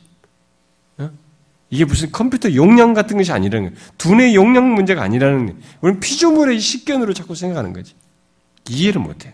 [0.99, 1.11] 어?
[1.71, 3.87] 이게 무슨 컴퓨터 용량 같은 것이 아니라는 거예요.
[3.99, 5.61] 두뇌 용량 문제가 아니라는 거예요.
[5.81, 7.95] 우리는 피조물의 식견으로 자꾸 생각하는 거지.
[8.69, 9.33] 이해를 못해요.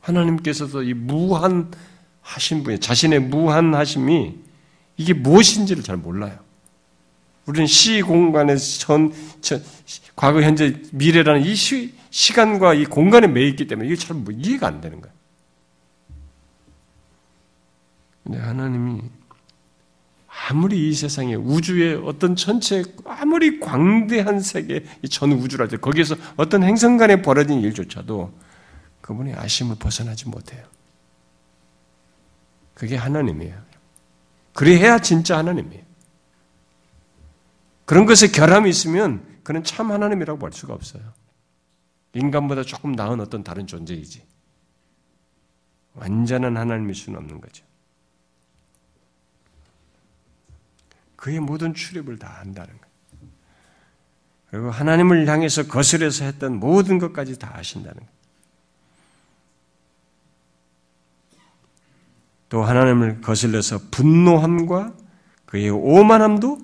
[0.00, 1.70] 하나님께서도 이 무한
[2.20, 4.34] 하신 분이 자신의 무한 하심이
[4.96, 6.38] 이게 무엇인지를 잘 몰라요.
[7.46, 9.62] 우리는 시 공간에 전, 전
[10.16, 14.80] 과거, 현재, 미래라는 이 시, 시간과 이 공간에 매 있기 때문에 이게 잘뭐 이해가 안
[14.80, 15.15] 되는 거예요.
[18.26, 19.02] 근데 하나님이
[20.48, 26.96] 아무리 이 세상에 우주의 어떤 전체 아무리 광대한 세계 전 우주랄 때 거기에서 어떤 행성
[26.96, 28.36] 간에 벌어진 일조차도
[29.00, 30.66] 그분의 아심을 벗어나지 못해요.
[32.74, 33.62] 그게 하나님이에요.
[34.54, 35.84] 그래야 진짜 하나님이에요.
[37.84, 41.04] 그런 것에 결함이 있으면 그는 참 하나님이라고 볼 수가 없어요.
[42.14, 44.26] 인간보다 조금 나은 어떤 다른 존재이지.
[45.94, 47.64] 완전한 하나님일 수는 없는 거죠.
[51.26, 53.30] 그의 모든 출입을 다 한다는 거예요.
[54.48, 58.10] 그리고 하나님을 향해서 거슬려서 했던 모든 것까지 다 아신다는 거예요.
[62.48, 64.94] 또 하나님을 거슬려서 분노함과
[65.46, 66.60] 그의 오만함도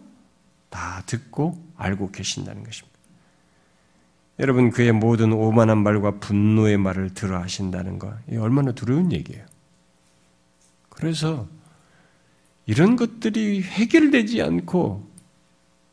[0.70, 2.96] 다 듣고 알고 계신다는 것입니다.
[4.38, 9.44] 여러분 그의 모든 오만한 말과 분노의 말을 들어 하신다는 것, 이 얼마나 두려운 얘기예요.
[10.88, 11.48] 그래서
[12.72, 15.06] 이런 것들이 해결되지 않고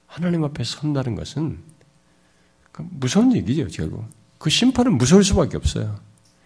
[0.07, 1.57] 하나님 앞에 선다는 것은
[2.71, 4.05] 그 무서운 얘기죠, 결국.
[4.37, 5.99] 그 심판은 무서울 수밖에 없어요.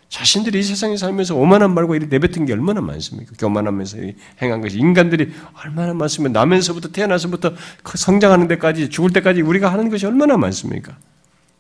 [0.09, 3.34] 자신들이 이 세상에 살면서 오만한 말과 이렇게 내뱉은 게 얼마나 많습니까?
[3.38, 3.97] 교만하면서
[4.41, 7.53] 행한 것이 인간들이 얼마나 많으면 나면서부터 태어나서부터
[7.84, 10.97] 그 성장하는 데까지 죽을 때까지 우리가 하는 것이 얼마나 많습니까?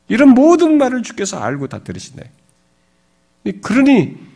[0.07, 2.23] 이런 모든 말을 주께서 알고 다 들으신다.
[3.61, 4.32] 그러니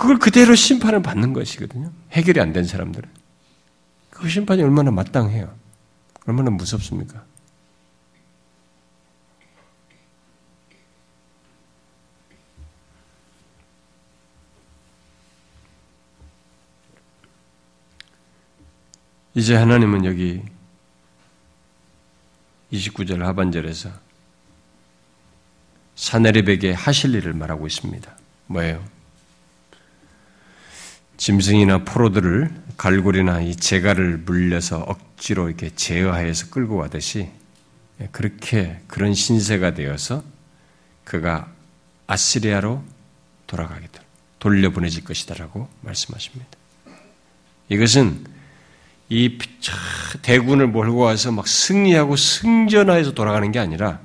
[0.00, 1.92] 그걸 그대로 심판을 받는 것이거든요.
[2.12, 3.06] 해결이 안 된 사람들은.
[4.08, 5.54] 그 심판이 얼마나 마땅해요.
[6.26, 7.22] 얼마나 무섭습니까?
[19.34, 20.42] 이제 하나님은 여기
[22.72, 23.90] 29절 하반절에서
[25.94, 28.16] 사내립에게 하실 일을 말하고 있습니다.
[28.46, 28.99] 뭐예요?
[31.20, 37.28] 짐승이나 포로들을 갈고리나 이 재갈을 물려서 억지로 이렇게 제어하여서 끌고 가듯이
[38.10, 40.24] 그렇게 그런 신세가 되어서
[41.04, 41.52] 그가
[42.06, 42.82] 아시리아로
[43.46, 44.02] 돌아가게 될
[44.38, 46.48] 돌려보내질 것이다라고 말씀하십니다.
[47.68, 48.24] 이것은
[49.10, 49.38] 이
[50.22, 54.00] 대군을 몰고 와서 막 승리하고 승전하여서 돌아가는 게 아니라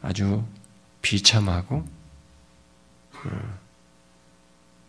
[0.00, 0.42] 아주
[1.02, 1.86] 비참하고
[3.26, 3.67] 음,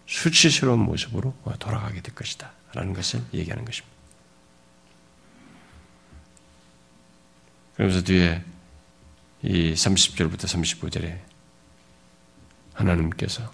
[0.10, 2.52] 수치스러운 모습으로 돌아가게 될 것이다.
[2.74, 3.96] 라는 것을 얘기하는 것입니다.
[7.76, 8.44] 그러면서 뒤에
[9.44, 11.20] 이 30절부터 35절에
[12.74, 13.54] 하나님께서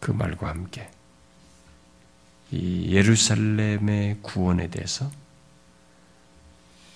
[0.00, 0.88] 그 말과 함께
[2.50, 5.10] 이 예루살렘의 구원에 대해서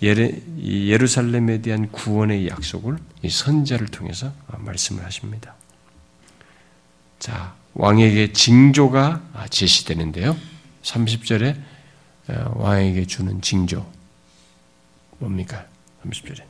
[0.00, 5.54] 예레, 예루살렘에 대한 구원의 약속을 이 선자를 통해서 말씀을 하십니다.
[7.18, 10.36] 자, 왕에게 징조가 제시되는데요.
[10.82, 11.56] 30절에
[12.28, 13.90] 어, 왕에게 주는 징조
[15.18, 15.66] 뭡니까?
[16.04, 16.42] 30절에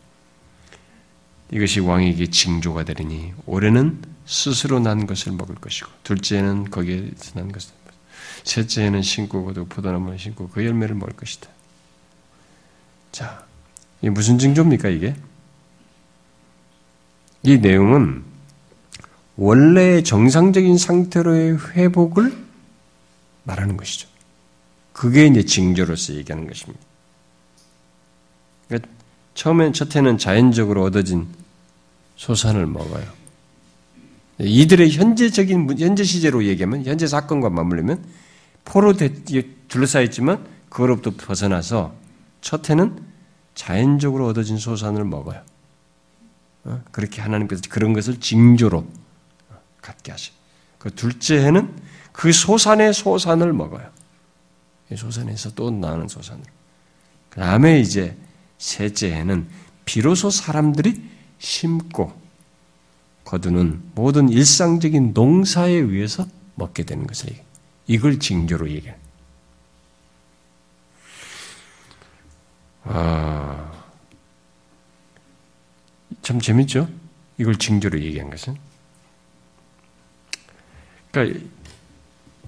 [1.53, 7.73] 이것이 왕에게 징조가 되리니 올해는 스스로 난 것을 먹을 것이고 둘째는 거기에서 난 것을
[8.45, 11.49] 셋째에는 신고 포도나무를 신고 그 열매를 먹을 것이다.
[13.13, 13.45] 자,
[14.01, 15.15] 이게 무슨 징조입니까 이게?
[17.43, 18.25] 이 내용은
[19.41, 22.37] 원래의 정상적인 상태로의 회복을
[23.45, 24.07] 말하는 것이죠.
[24.93, 26.79] 그게 이제 징조로서 얘기하는 것입니다.
[28.69, 28.91] 그러니까
[29.33, 31.27] 처음엔 첫 해는 자연적으로 얻어진
[32.17, 33.07] 소산을 먹어요.
[34.39, 38.05] 이들의 현재적인 현재 시제로 얘기하면 현재 사건과 맞물리면
[38.67, 38.93] 포로
[39.69, 41.95] 둘러싸였지만 그거로부터 벗어나서
[42.43, 43.03] 첫 해는
[43.55, 45.41] 자연적으로 얻어진 소산을 먹어요.
[46.65, 46.83] 어?
[46.93, 49.00] 그렇게 하나님께서 그런 것을 징조로
[49.81, 50.33] 갖게 하시.
[50.79, 51.75] 그 둘째 해는
[52.13, 53.91] 그 소산의 소산을 먹어요.
[54.97, 56.47] 소산에서 또 나는 소산으로.
[57.29, 58.17] 그 다음에 이제
[58.59, 59.49] 셋째 해는
[59.85, 61.03] 비로소 사람들이
[61.39, 62.21] 심고
[63.25, 66.27] 거두는 모든 일상적인 농사에 의해서
[66.57, 67.33] 먹게 되는 것을
[67.87, 68.97] 이걸 징조로 얘기해.
[72.85, 73.73] 아,
[76.23, 76.89] 참 재밌죠?
[77.39, 78.57] 이걸 징조로 얘기한 것은.
[81.11, 81.41] 그러니까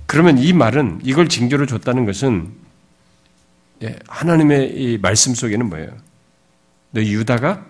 [0.06, 2.52] 그러면 이 말은 이걸 징조로 줬다는 것은
[3.82, 5.90] 예, 하나님의 이 말씀 속에는 뭐예요?
[6.92, 7.66] 너 유다가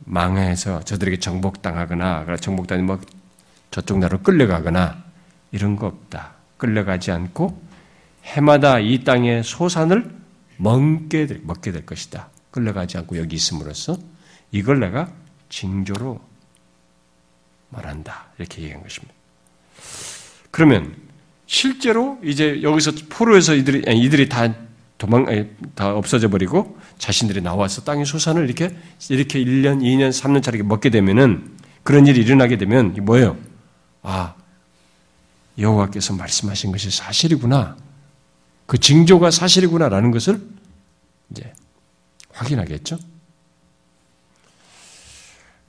[0.00, 3.00] 망해서 저들에게 정복당하거나 정복당이 뭐
[3.70, 5.02] 저쪽 나라로 끌려가거나
[5.50, 6.34] 이런 거 없다.
[6.58, 7.60] 끌려가지 않고
[8.24, 10.14] 해마다 이 땅의 소산을
[10.56, 12.28] 먹게 될, 먹게 될 것이다.
[12.50, 13.98] 끌려가지 않고 여기 있음으로써
[14.52, 15.10] 이걸 내가
[15.48, 16.20] 징조로
[17.70, 18.26] 말한다.
[18.38, 19.14] 이렇게 얘기한 것입니다.
[20.50, 20.94] 그러면
[21.46, 24.54] 실제로 이제 여기서 포로에서 이들이 이들이 다
[24.98, 25.26] 도망
[25.74, 28.76] 다 없어져 버리고 자신들이 나와서 땅의 소산을 이렇게
[29.08, 33.36] 이렇게 1년, 2년, 3년 차례 먹게 되면은 그런 일이 일어나게 되면 뭐예요?
[34.02, 34.34] 아,
[35.58, 37.76] 여호와께서 말씀하신 것이 사실이구나.
[38.66, 40.40] 그 징조가 사실이구나라는 것을
[41.30, 41.52] 이제
[42.32, 42.98] 확인하겠죠.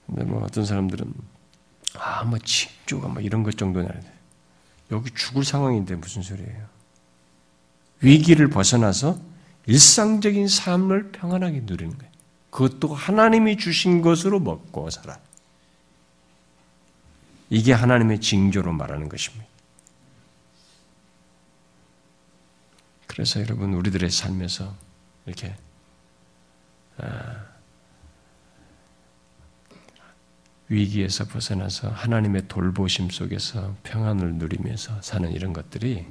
[0.06, 1.12] 근데 뭐 어떤 사람들은
[1.98, 3.90] 아, 뭐 징조가 뭐 이런 것 정도는
[4.90, 6.66] 여기 죽을 상황인데 무슨 소리예요?
[8.00, 9.18] 위기를 벗어나서
[9.66, 12.12] 일상적인 삶을 평안하게 누리는 거예요.
[12.50, 15.18] 그것도 하나님이 주신 것으로 먹고 살아.
[17.50, 19.46] 이게 하나님의 징조로 말하는 것입니다.
[23.06, 24.74] 그래서 여러분 우리들의 삶에서
[25.26, 25.56] 이렇게
[26.98, 27.55] 아,
[30.68, 36.06] 위기에서 벗어나서 하나님의 돌보심 속에서 평안을 누리면서 사는 이런 것들이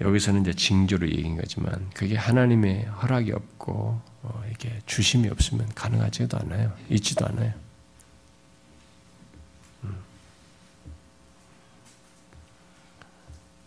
[0.00, 6.72] 여기서는 이제 징조로 얘기인 거지만 그게 하나님의 허락이 없고 어, 이게 주심이 없으면 가능하지도 않아요.
[6.88, 7.52] 있지도 않아요.
[9.84, 9.96] 음.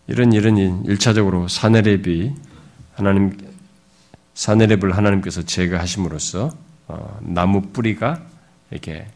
[0.08, 2.36] 이런 일은 일차적으로 사내랩이
[2.94, 3.38] 하나님
[4.34, 6.50] 사내랩을 하나님께서 제거하심으로써
[6.88, 8.22] 어, 나무 뿌리가
[8.70, 9.06] 이렇게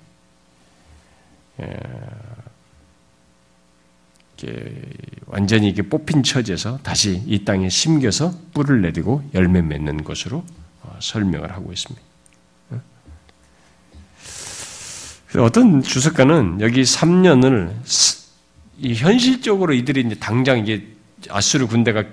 [5.26, 10.44] 완전히 이게 뽑힌 처지에서 다시 이 땅에 심겨서 뿔을 내리고 열매 맺는 것으로
[10.82, 12.02] 어, 설명을 하고 있습니다.
[15.38, 17.72] 어떤 주석가는 여기 3년을
[18.82, 20.86] 현실적으로 이들이 이제 당장 이게
[21.30, 22.04] 아수르 군대가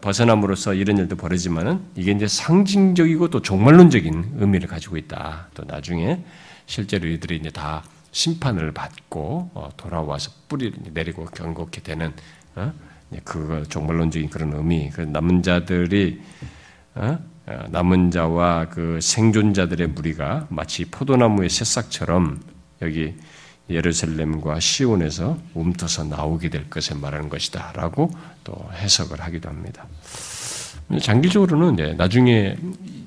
[0.00, 5.48] 벗어남으로써 이런 일도 벌어지만은 이게 이제 상징적이고 또 종말론적인 의미를 가지고 있다.
[5.54, 6.24] 또 나중에
[6.66, 7.82] 실제로 이들이 이제 다
[8.14, 12.12] 심판을 받고 어, 돌아와서 뿌리를 내리고 경고케 되는
[12.54, 12.72] 어?
[13.24, 14.88] 그거 종말론적인 그런 의미.
[14.90, 16.22] 그 남은 자들이
[16.94, 17.18] 어?
[17.70, 22.40] 남은 자와 그 생존자들의 무리가 마치 포도나무의 새싹처럼
[22.82, 23.14] 여기
[23.68, 28.10] 예루살렘과 시온에서 움터서 나오게 될 것을 말하는 것이다라고
[28.44, 29.86] 또 해석을 하기도 합니다.
[31.02, 32.56] 장기적으로는 나중에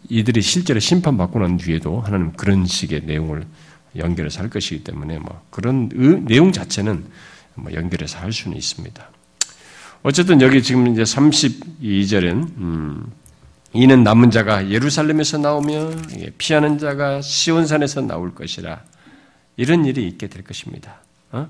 [0.09, 3.45] 이들이 실제로 심판받고 난 뒤에도 하나님 그런 식의 내용을
[3.95, 7.05] 연결해서 할 것이기 때문에 뭐 그런 의, 내용 자체는
[7.55, 9.09] 뭐 연결해서 할 수는 있습니다.
[10.03, 13.11] 어쨌든 여기 지금 이제 32절엔 음,
[13.73, 15.91] 이는 남은 자가 예루살렘에서 나오며
[16.37, 18.81] 피하는 자가 시온산에서 나올 것이라
[19.55, 21.01] 이런 일이 있게 될 것입니다.
[21.31, 21.47] 어?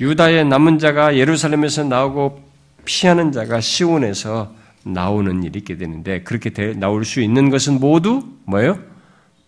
[0.00, 2.48] 유다의 남은 자가 예루살렘에서 나오고
[2.84, 4.54] 피하는 자가 시온에서
[4.84, 8.78] 나오는 일이 있게 되는데 그렇게 되, 나올 수 있는 것은 모두 뭐예요?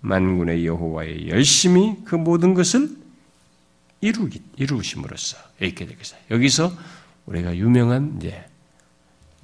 [0.01, 2.91] 만군의 여호와의 열심히 그 모든 것을
[4.01, 6.21] 이루기, 이루심으로써 있게 되겠어요.
[6.31, 6.73] 여기서
[7.27, 8.45] 우리가 유명한 이제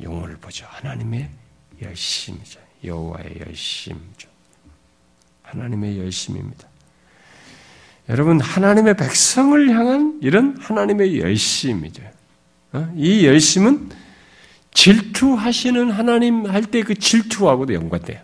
[0.02, 0.66] 용어를 보죠.
[0.68, 1.28] 하나님의
[1.82, 2.60] 열심이죠.
[2.84, 4.28] 여호와의 열심이죠.
[5.42, 6.66] 하나님의 열심입니다.
[8.08, 12.02] 여러분 하나님의 백성을 향한 이런 하나님의 열심이죠.
[12.72, 12.92] 어?
[12.96, 13.90] 이 열심은
[14.72, 18.20] 질투하시는 하나님 할 때 그 질투하고도 연관돼요.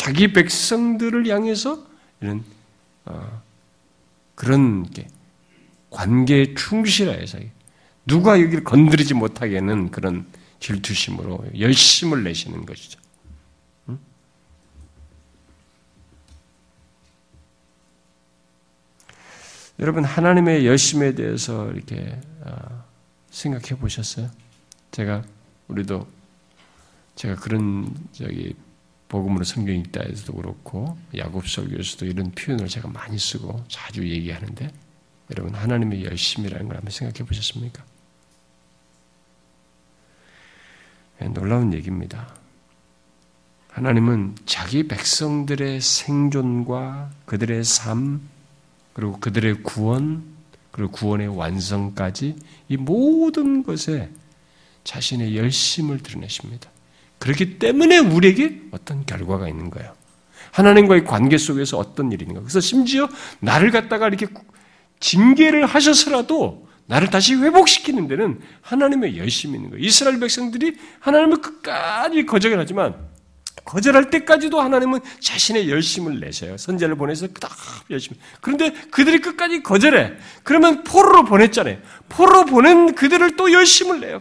[0.00, 1.86] 자기 백성들을 향해서
[2.22, 2.42] 이런
[3.04, 3.42] 어,
[4.34, 4.86] 그런
[5.90, 7.40] 관계에 충실하여서
[8.06, 10.24] 누가 여기를 건드리지 못하게 하는 그런
[10.58, 12.98] 질투심으로 열심을 내시는 것이죠.
[19.80, 22.84] 여러분 하나님의 열심에 대해서 이렇게 어,
[23.30, 24.30] 생각해 보셨어요?
[24.92, 25.24] 제가
[25.68, 26.08] 우리도
[27.16, 28.56] 제가 그런 저기
[29.10, 34.72] 복음으로 성경 읽다 에서도 그렇고 야곱 설교에서도 이런 표현을 제가 많이 쓰고 자주 얘기하는데
[35.32, 37.84] 여러분 하나님의 열심이라는 걸 한번 생각해 보셨습니까?
[41.18, 42.34] 네, 놀라운 얘기입니다.
[43.70, 48.28] 하나님은 자기 백성들의 생존과 그들의 삶
[48.92, 50.24] 그리고 그들의 구원
[50.70, 52.36] 그리고 구원의 완성까지
[52.68, 54.08] 이 모든 것에
[54.84, 56.70] 자신의 열심을 드러내십니다.
[57.20, 59.94] 그렇기 때문에 우리에게 어떤 결과가 있는 거예요.
[60.52, 62.40] 하나님과의 관계 속에서 어떤 일이 있는가.
[62.40, 63.08] 그래서 심지어
[63.38, 64.26] 나를 갖다가 이렇게
[64.98, 69.84] 징계를 하셔서라도 나를 다시 회복시키는 데는 하나님의 열심이 있는 거예요.
[69.84, 72.96] 이스라엘 백성들이 하나님을 끝까지 거절을 하지만
[73.64, 76.56] 거절할 때까지도 하나님은 자신의 열심을 내셔요.
[76.56, 77.52] 선제를 보내서 딱
[77.90, 78.18] 열심히.
[78.40, 80.14] 그런데 그들이 끝까지 거절해.
[80.42, 81.78] 그러면 포로로 보냈잖아요.
[82.08, 84.20] 포로로 보낸 그들을 또 열심을 내요.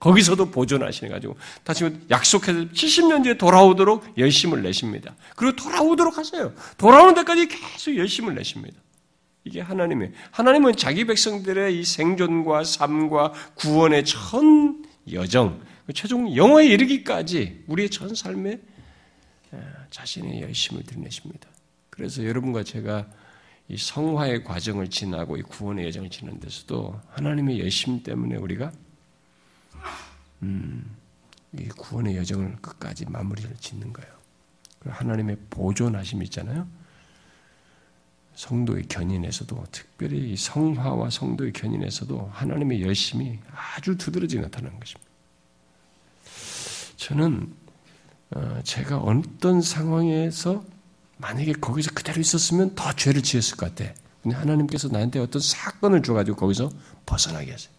[0.00, 5.14] 거기서도 보존하시는 가지고 다시 약속해서 70년 뒤에 돌아오도록 열심을 내십니다.
[5.36, 6.52] 그리고 돌아오도록 하세요.
[6.78, 8.80] 돌아오는 데까지 계속 열심을 내십니다.
[9.44, 15.60] 이게 하나님의 하나님은 자기 백성들의 이 생존과 삶과 구원의 전 여정,
[15.94, 18.58] 최종 영화에 이르기까지 우리의 전 삶에
[19.90, 21.48] 자신의 열심을 드러내십니다.
[21.90, 23.06] 그래서 여러분과 제가
[23.68, 28.72] 이 성화의 과정을 지나고 이 구원의 여정을 지는 데서도 하나님의 열심 때문에 우리가
[30.42, 30.96] 음,
[31.58, 34.10] 이 구원의 여정을 끝까지 마무리를 짓는 거예요.
[34.86, 36.66] 하나님의 보존하심 있잖아요.
[38.34, 45.10] 성도의 견인에서도 특별히 성화와 성도의 견인에서도 하나님의 열심이 아주 두드러지게 나타나는 것입니다.
[46.96, 47.52] 저는
[48.30, 50.64] 어, 제가 어떤 상황에서
[51.18, 53.92] 만약에 거기서 그대로 있었으면 더 죄를 지었을 것 같아.
[54.22, 56.70] 근데 하나님께서 나한테 어떤 사건을 줘가지고 거기서
[57.06, 57.72] 벗어나게 하세요.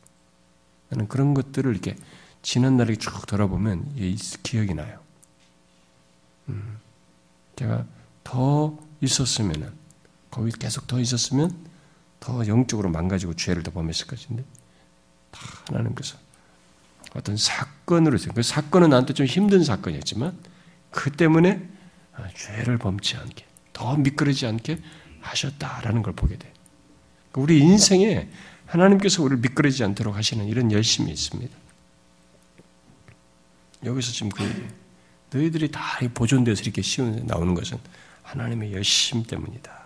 [0.90, 1.96] 나는 그런 것들을 이렇게
[2.42, 3.96] 지난 날에 쭉 돌아보면
[4.44, 5.00] 기억이 나요.
[6.50, 6.80] 음,
[7.56, 7.86] 제가
[8.24, 9.72] 더 있었으면은
[10.30, 11.56] 거기 계속 더 있었으면
[12.20, 14.44] 더 영적으로 망가지고 죄를 더 범했을 것인데
[15.32, 16.18] 다 하나님께서
[17.16, 20.38] 어떤 사건으로 그 사건은 나한테 좀 힘든 사건이었지만
[20.92, 21.68] 그 때문에
[22.14, 24.78] 아, 죄를 범치 않게 더 미끄러지 않게
[25.22, 26.52] 하셨다라는 걸 보게 돼.
[27.34, 28.30] 우리 인생에
[28.66, 31.61] 하나님께서 우리를 미끄러지지 않도록 하시는 이런 열심이 있습니다.
[33.84, 34.68] 여기서 지금 그
[35.32, 35.82] 너희들이 다
[36.14, 37.78] 보존돼서 이렇게 쉬운 나오는 것은
[38.24, 39.82] 하나님의 열심 때문이다.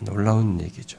[0.00, 0.98] 놀라운 얘기죠.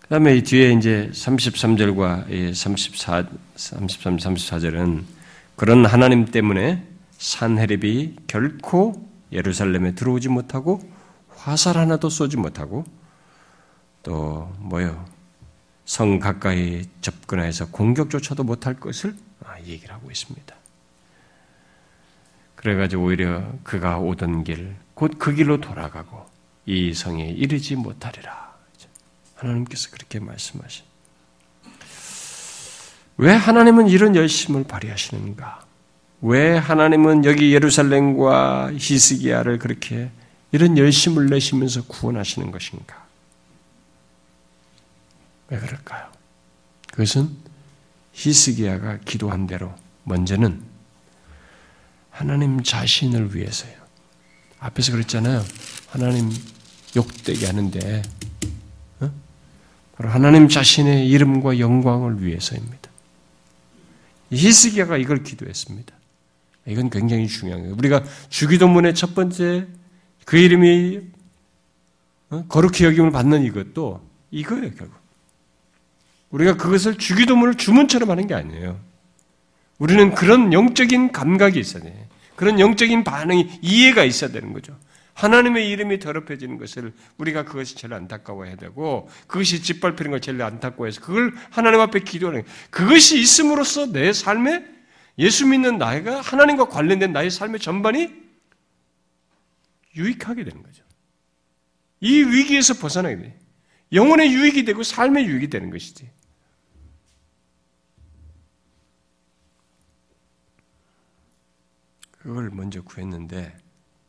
[0.00, 3.24] 그 다음에 이 뒤에 이제 33절과 34,
[3.56, 5.04] 33, 34절은
[5.56, 6.86] 그런 하나님 때문에
[7.18, 10.80] 산헤립이 결코 예루살렘에 들어오지 못하고
[11.28, 12.84] 화살 하나도 쏘지 못하고
[14.02, 15.15] 또 뭐요
[15.86, 19.14] 성 가까이 접근해서 공격조차도 못할 것을
[19.44, 20.54] 아, 얘기를 하고 있습니다.
[22.56, 26.26] 그래가지고 오히려 그가 오던 길, 곧 그 길로 돌아가고
[26.66, 28.54] 이 성에 이르지 못하리라.
[29.36, 30.84] 하나님께서 그렇게 말씀하신.
[33.18, 35.64] 왜 하나님은 이런 열심을 발휘하시는가?
[36.22, 40.10] 왜 하나님은 여기 예루살렘과 히스기야를 그렇게
[40.50, 43.05] 이런 열심을 내시면서 구원하시는 것인가?
[45.48, 46.10] 왜 그럴까요?
[46.90, 47.36] 그것은
[48.12, 49.74] 히스기야가 기도한 대로
[50.04, 50.62] 먼저는
[52.10, 53.72] 하나님 자신을 위해서요.
[54.58, 55.44] 앞에서 그랬잖아요.
[55.88, 56.30] 하나님
[56.96, 58.02] 욕되게 하는데
[59.00, 59.12] 어?
[59.96, 62.90] 바로 하나님 자신의 이름과 영광을 위해서입니다.
[64.32, 65.94] 히스기야가 이걸 기도했습니다.
[66.68, 67.76] 이건 굉장히 중요한 거예요.
[67.76, 69.66] 우리가 주기도문의 첫 번째
[70.24, 71.00] 그 이름이
[72.30, 72.44] 어?
[72.48, 75.05] 거룩히 여김을 받는 이것도 이거예요, 결국.
[76.30, 78.80] 우리가 그것을 주기도문을 주문처럼 하는 게 아니에요.
[79.78, 82.08] 우리는 그런 영적인 감각이 있어야 돼.
[82.34, 84.76] 그런 영적인 반응이 이해가 있어야 되는 거죠.
[85.14, 91.34] 하나님의 이름이 더럽혀지는 것을 우리가 그것이 제일 안타까워해야 되고 그것이 짓밟히는 걸 제일 안타까워해서 그걸
[91.50, 94.62] 하나님 앞에 기도하는 그것이 있음으로써 내 삶에
[95.18, 98.12] 예수 믿는 나이가 하나님과 관련된 나의 삶의 전반이
[99.96, 100.84] 유익하게 되는 거죠.
[102.00, 103.38] 이 위기에서 벗어나게 돼.
[103.92, 106.10] 영혼의 유익이 되고 삶의 유익이 되는 것이지.
[112.26, 113.56] 그걸 먼저 구했는데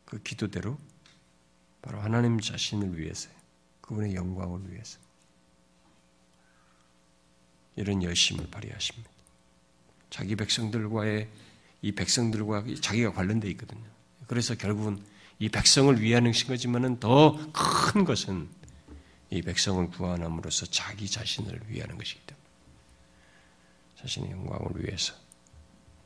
[0.04, 0.76] 그 기도대로
[1.80, 3.30] 바로 하나님 자신을 위해서
[3.80, 4.98] 그분의 영광을 위해서
[7.76, 9.08] 이런 열심을 발휘하십니다.
[10.10, 11.28] 자기 백성들과의
[11.82, 13.84] 이 백성들과 자기가 관련되어 있거든요.
[14.26, 15.00] 그래서 결국은
[15.38, 18.48] 이 백성을 위하는 거지만은 더 큰 것은
[19.30, 22.44] 이 백성을 구원함으로써 자기 자신을 위하는 것이기 때문에
[24.00, 25.14] 자신의 영광을 위해서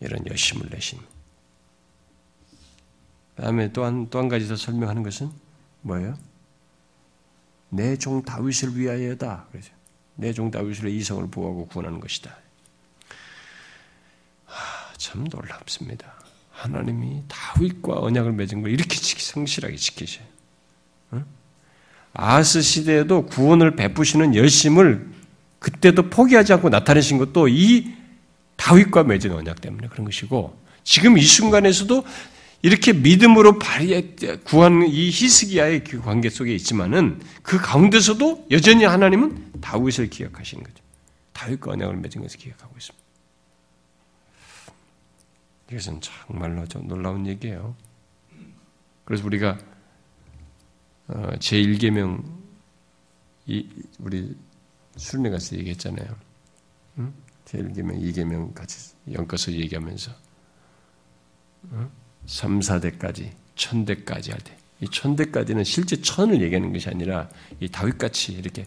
[0.00, 1.00] 이런 열심을 내신.
[3.36, 5.30] 다음에 또한 또 한 가지 더 설명하는 것은
[5.82, 6.16] 뭐예요?
[7.70, 9.46] 내 종 다윗을 위하여다.
[9.50, 9.70] 그래서
[10.16, 12.36] 내종 다윗을 이성을 보호하고 구원하는 것이다.
[14.98, 16.12] 참 놀랍습니다.
[16.52, 20.26] 하나님이 다윗과 언약을 맺은 걸 이렇게 성실하게 지키셔요.
[22.12, 25.10] 아스 시대에도 구원을 베푸시는 열심을
[25.58, 27.94] 그때도 포기하지 않고 나타내신 것도 이
[28.56, 32.04] 다윗과 맺은 언약 때문에 그런 것이고 지금 이 순간에서도
[32.62, 40.08] 이렇게 믿음으로 발휘 구한 이 히스기야의 그 관계 속에 있지만은 그 가운데서도 여전히 하나님은 다윗을
[40.08, 40.82] 기억하시는 거죠.
[41.32, 43.02] 다윗과 언약을 맺은 것을 기억하고 있습니다.
[45.72, 47.74] 이것은 정말로 좀 놀라운 얘기예요.
[49.04, 49.58] 그래서 우리가
[51.08, 52.22] 어, 제1계명
[53.98, 54.36] 우리
[54.96, 56.16] 수련회 가서 얘기했잖아요.
[56.98, 57.12] 응?
[57.44, 60.12] 제1계명, 2계명 같이 엮어서 얘기하면서
[62.26, 64.56] 3, 4대까지, 천대까지 할 때.
[64.80, 67.28] 이 천대까지는 실제 천을 얘기하는 것이 아니라
[67.60, 68.66] 이 다윗같이 이렇게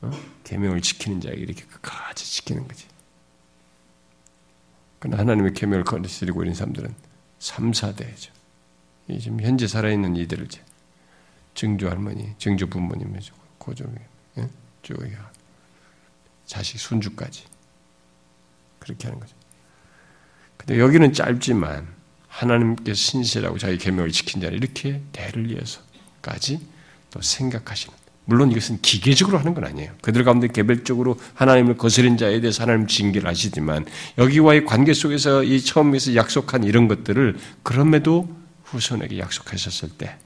[0.00, 0.10] 어?
[0.44, 2.86] 계명을 지키는 자에게 이렇게 끝까지 지키는 거지.
[4.98, 6.94] 그러나 하나님의 계명을 거스리고 있는 사람들은
[7.38, 8.30] 3, 4대죠.
[9.20, 10.48] 지금 현재 살아있는 이들을
[11.54, 13.18] 증조 할머니, 증조 부모님,
[13.58, 13.84] 고조,
[14.36, 14.48] 예?
[14.82, 15.04] 조가
[16.44, 17.44] 자식 손주까지
[18.78, 19.34] 그렇게 하는 거죠.
[20.56, 21.97] 근데 여기는 짧지만
[22.38, 26.60] 하나님께 신실하고 자기 계명을 지킨 자를 이렇게 대를 이어서까지
[27.10, 27.96] 또 생각하시는
[28.26, 29.90] 물론 이것은 기계적으로 하는 건 아니에요.
[30.02, 33.86] 그들 가운데 개별적으로 하나님을 거스린 자에 대해서 하나님 징계를 하시지만
[34.18, 38.28] 여기와의 관계 속에서 이 처음에서 약속한 이런 것들을 그럼에도
[38.64, 40.16] 후손에게 약속하셨을 때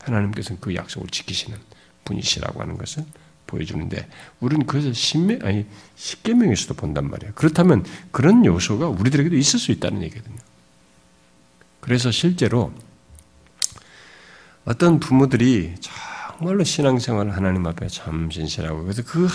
[0.00, 1.56] 하나님께서는 그 약속을 지키시는
[2.04, 3.04] 분이시라고 하는 것을
[3.46, 4.06] 보여주는데
[4.40, 5.64] 우리는 그것을 신명 아니
[5.96, 7.32] 십계명에서도 본단 말이에요.
[7.34, 10.36] 그렇다면 그런 요소가 우리들에게도 있을 수 있다는 얘기거든요.
[11.84, 12.72] 그래서 실제로
[14.64, 15.74] 어떤 부모들이
[16.38, 19.28] 정말로 신앙생활을 하나님 앞에 참 진실하고 그래서 그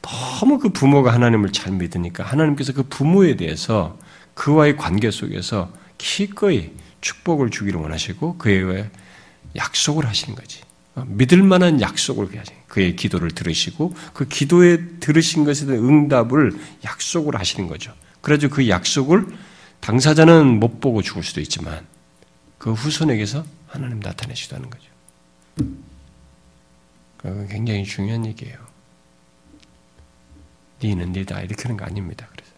[0.00, 3.98] 너무 그 부모가 하나님을 잘 믿으니까 하나님께서 그 부모에 대해서
[4.32, 6.70] 그와의 관계 속에서 기꺼이
[7.02, 8.90] 축복을 주기를 원하시고 그에
[9.54, 10.62] 약속을 하시는 거지.
[10.94, 17.38] 어, 믿을 만한 약속을 하시 그의 기도를 들으시고 그 기도에 들으신 것에 대한 응답을 약속을
[17.38, 17.92] 하시는 거죠.
[18.22, 19.49] 그래서 그 약속을
[19.80, 21.86] 당사자는 못 보고 죽을 수도 있지만
[22.58, 24.90] 그 후손에게서 하나님 나타내시도 하는 거죠.
[27.16, 28.58] 그건 굉장히 중요한 얘기예요.
[30.82, 32.26] 니는 니다 이렇게 하는 거 아닙니다.
[32.30, 32.50] 그래서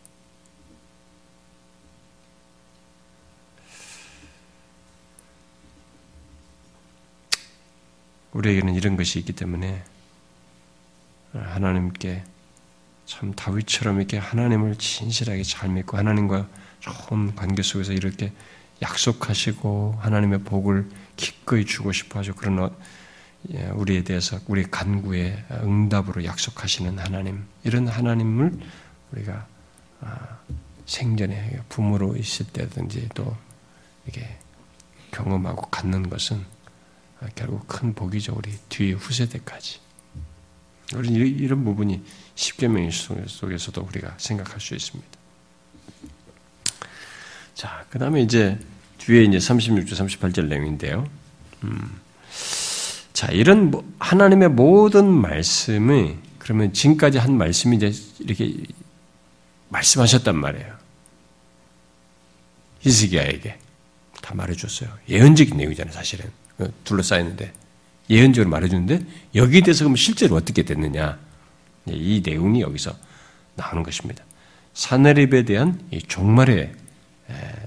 [8.32, 9.82] 우리에게는 이런 것이 있기 때문에
[11.32, 12.24] 하나님께
[13.06, 16.48] 참 다윗처럼 이렇게 하나님을 진실하게 잘 믿고 하나님과
[16.82, 18.32] 좋은 관계 속에서 이렇게
[18.82, 22.34] 약속하시고 하나님의 복을 기꺼이 주고 싶어 하죠.
[22.34, 22.70] 그런 어,
[23.54, 28.58] 예, 우리에 대해서 우리 간구에 응답으로 약속하시는 하나님 이런 하나님을
[29.12, 29.46] 우리가
[30.00, 30.38] 아,
[30.86, 33.36] 생전에 부모로 있을 때든지 또
[34.06, 34.38] 이게
[35.12, 36.44] 경험하고 갖는 것은
[37.36, 38.34] 결국 큰 복이죠.
[38.36, 39.80] 우리 뒤에 후세대까지.
[40.94, 42.04] 이런 부분이
[42.34, 45.21] 십계명 속에서도 우리가 생각할 수 있습니다.
[47.54, 48.58] 자, 그 다음에 이제
[48.98, 51.08] 뒤에 이제 36절, 38절 내용인데요.
[51.64, 52.00] 음.
[53.12, 58.54] 자, 이런 하나님의 모든 말씀이 그러면 지금까지 한 말씀이 이제 이렇게
[59.68, 60.72] 말씀하셨단 말이에요.
[62.80, 63.58] 히스기야에게
[64.20, 64.90] 다 말해줬어요.
[65.08, 66.30] 예언적인 내용이잖아요, 사실은.
[66.56, 67.52] 그 둘러싸였는데
[68.10, 69.04] 예언적으로 말해주는데
[69.34, 71.18] 여기에 대해서 그럼 실제로 어떻게 됐느냐
[71.86, 72.94] 이 내용이 여기서
[73.54, 74.24] 나오는 것입니다.
[74.74, 76.72] 사내립에 대한 이 종말의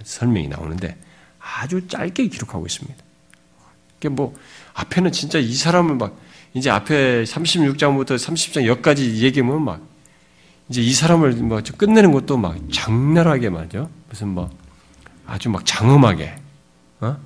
[0.03, 0.97] 설명이 나오는데
[1.39, 3.03] 아주 짧게 기록하고 있습니다.
[3.97, 4.35] 이게 뭐
[4.73, 6.17] 앞에는 진짜 이 사람을 막
[6.53, 9.81] 이제 앞에 36장부터 30장 여기까지 얘기하면 막
[10.69, 13.89] 이제 이 사람을 뭐 끝내는 것도 막 장렬하게 말이죠.
[14.09, 14.49] 무슨 뭐
[15.25, 16.35] 아주 막 장엄하게
[17.01, 17.17] 어?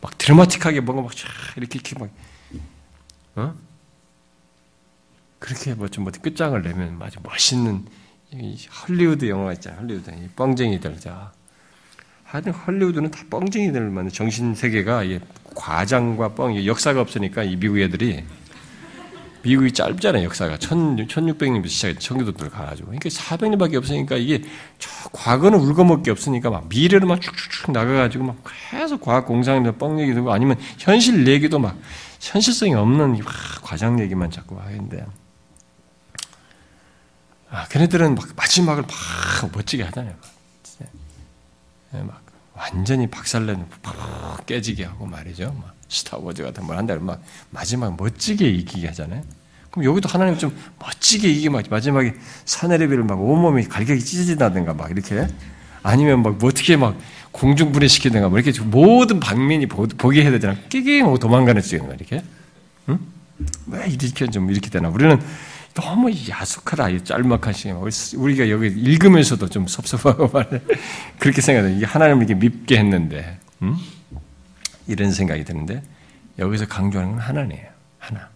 [0.00, 1.12] 막 드라마틱하게 뭔가 막
[1.56, 2.10] 이렇게 이렇게 막
[3.36, 3.54] 어?
[5.38, 7.86] 그렇게 뭐좀 뭐 끝장을 내면 아주 멋있는
[8.32, 9.78] 헐리우드 영화 있잖아.
[9.78, 11.32] 헐리우드 뻥쟁이들 자.
[12.28, 15.02] 하여튼 헐리우드는 다 뻥쟁이들만 정신 세계가
[15.54, 18.22] 과장과 뻥 역사가 없으니까 이 미국 애들이
[19.42, 20.56] 미국이 짧잖아요, 역사가.
[20.56, 22.88] 1600년부터 시작해 청교도들 가가지고.
[22.88, 24.42] 그러니까 400년밖에 없으니까 이게
[24.78, 28.36] 저 과거는 울거먹기 없으니까 막 미래로 막 쭉쭉쭉 나가가지고 막
[28.70, 31.78] 계속 과학 공상이나 뻥 얘기 들고 아니면 현실 얘기도 막
[32.20, 33.32] 현실성이 없는 막
[33.62, 35.06] 과장 얘기만 자꾸 하는데.
[37.48, 40.14] 아, 걔네들은 막 마지막을 막 멋지게 하잖아요.
[41.92, 42.22] 막, 막
[42.54, 45.54] 완전히 박살내는 팍 깨지게 하고 말이죠.
[45.58, 49.22] 막 스타워즈 같은 걸 한다면 막 마지막 멋지게 이기게 하잖아요.
[49.70, 55.26] 그럼 여기도 하나님 좀 멋지게 이기게 막 마지막에 사내레비를 막 온몸이 갈격이 찢어진다든가 막 이렇게
[55.82, 56.98] 아니면 막 뭐 어떻게 막
[57.32, 60.56] 공중 분해시키든가 뭐 이렇게 모든 방면이 보게 해야 되잖아.
[60.68, 62.22] 끼기 뭐 도망가는 거야 이렇게.
[62.88, 62.98] 응?
[63.66, 64.88] 왜 이렇게 좀 이렇게 되나?
[64.88, 65.20] 우리는
[65.80, 67.76] 너무 야속하다, 짤막한 시간.
[68.16, 70.60] 우리가 여기 읽으면서도 좀 섭섭하고 말
[71.20, 71.76] 그렇게 생각해.
[71.76, 73.76] 이게 하나님을 이렇게 밉게 했는데, 응?
[74.88, 75.84] 이런 생각이 드는데
[76.40, 77.68] 여기서 강조하는 건 하나네요.
[78.00, 78.28] 하나.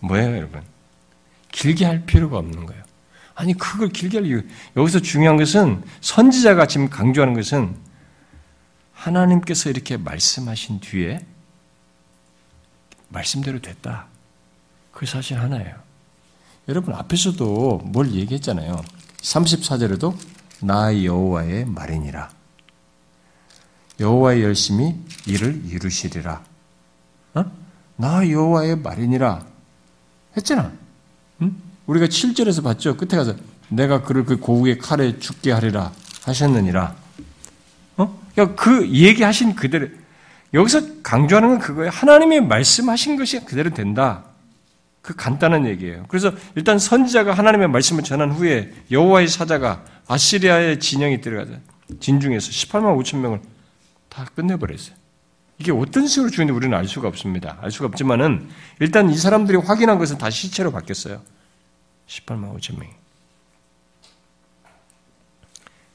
[0.00, 0.60] 뭐예요, 여러분?
[1.52, 2.82] 길게 할 필요가 없는 거예요.
[3.34, 4.42] 아니, 그걸 길게 할 이유.
[4.76, 7.74] 여기서 중요한 것은 선지자가 지금 강조하는 것은
[8.92, 11.24] 하나님께서 이렇게 말씀하신 뒤에
[13.08, 14.08] 말씀대로 됐다.
[14.92, 15.85] 그 사실 하나예요.
[16.68, 18.82] 여러분 앞에서도 뭘 얘기했잖아요.
[19.22, 20.14] 34절에도
[20.62, 22.28] 나 여호와의 말이니라.
[24.00, 24.94] 여호와의 열심히
[25.26, 26.42] 이를 이루시리라.
[27.34, 27.44] 어?
[27.96, 29.46] 나 여호와의 말이니라
[30.36, 30.72] 했잖아.
[31.42, 31.56] 응?
[31.86, 32.96] 우리가 7절에서 봤죠.
[32.96, 33.36] 끝에 가서
[33.68, 35.92] 내가 그를 그 고우의 칼에 죽게 하리라
[36.24, 36.96] 하셨느니라.
[37.96, 38.22] 어?
[38.34, 39.88] 그러니까 그 얘기하신 그대로
[40.52, 41.90] 여기서 강조하는 건 그거예요.
[41.90, 44.25] 하나님의 말씀하신 것이 그대로 된다.
[45.06, 46.04] 그 간단한 얘기예요.
[46.08, 51.60] 그래서 일단 선지자가 하나님의 말씀을 전한 후에 여호와의 사자가 아시리아의 진영이 들어가서
[52.00, 53.40] 진중에서 18만 5천 명을
[54.08, 54.96] 다 끝내버렸어요.
[55.58, 57.56] 이게 어떤 식으로 죽는지 우리는 알 수가 없습니다.
[57.62, 58.48] 알 수가 없지만은
[58.80, 61.22] 일단 이 사람들이 확인한 것은 다 시체로 바뀌었어요.
[62.08, 62.90] 18만 5천 명이.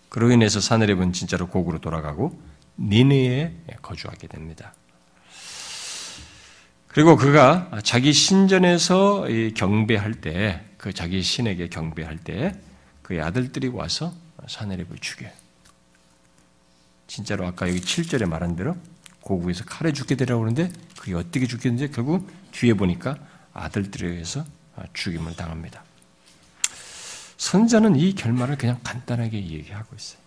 [0.08, 2.42] 그로 인해서 사내립은 진짜로 고구로 돌아가고
[2.80, 4.74] 니느에 거주하게 됩니다.
[6.92, 12.54] 그리고 그가 자기 신전에서 경배할 때, 그 자기 신에게 경배할 때,
[13.02, 14.14] 그의 아들들이 와서
[14.46, 15.32] 사내립을 죽여요.
[17.08, 18.76] 진짜로 아까 여기 7절에 말한 대로
[19.22, 20.70] 고국에서 칼에 죽게 되라고 그러는데
[21.00, 23.16] 그게 어떻게 죽겠는지 결국 뒤에 보니까
[23.54, 24.46] 아들들에 의해서
[24.94, 25.86] 죽임을 당합니다.
[27.38, 30.20] 선자는 이 결말을 그냥 간단하게 얘기하고 있어요.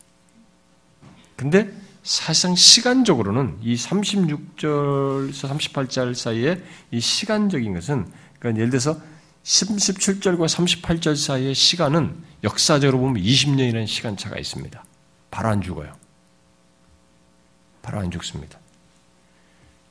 [1.36, 1.70] 근데
[2.04, 8.06] 사실상 시간적으로는 이 36절에서 38절 사이에 이 시간적인 것은
[8.38, 9.00] 그러니까 예를 들어서
[9.42, 12.14] 17절과 38절 사이의 시간은
[12.44, 14.84] 역사적으로 보면 20년이라는 시간차가 있습니다.
[15.30, 15.96] 바로 안 죽어요.
[17.80, 18.58] 바로 안 죽습니다.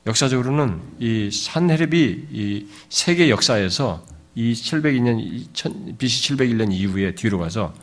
[0.06, 7.74] 역사적으로는 이 산헤립이 이 세계 역사에서 이 702년 BC 701년 이후에 뒤로 가서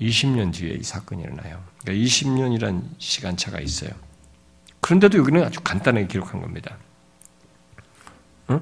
[0.00, 1.62] 20년 뒤에 이 사건이 일어나요.
[1.82, 3.90] 그러니까 20년이란 시간차가 있어요.
[4.80, 6.76] 그런데도 여기는 아주 간단하게 기록한 겁니다.
[8.50, 8.60] 응?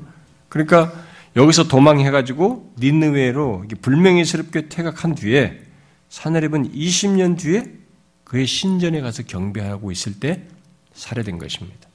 [0.48, 0.92] 그러니까
[1.36, 5.62] 여기서 도망해가지고 니느웨로 불명예스럽게 퇴각한 뒤에
[6.08, 7.64] 사내립은 20년 뒤에
[8.24, 10.42] 그의 신전에 가서 경배하고 있을 때
[10.94, 11.88] 살해된 것입니다.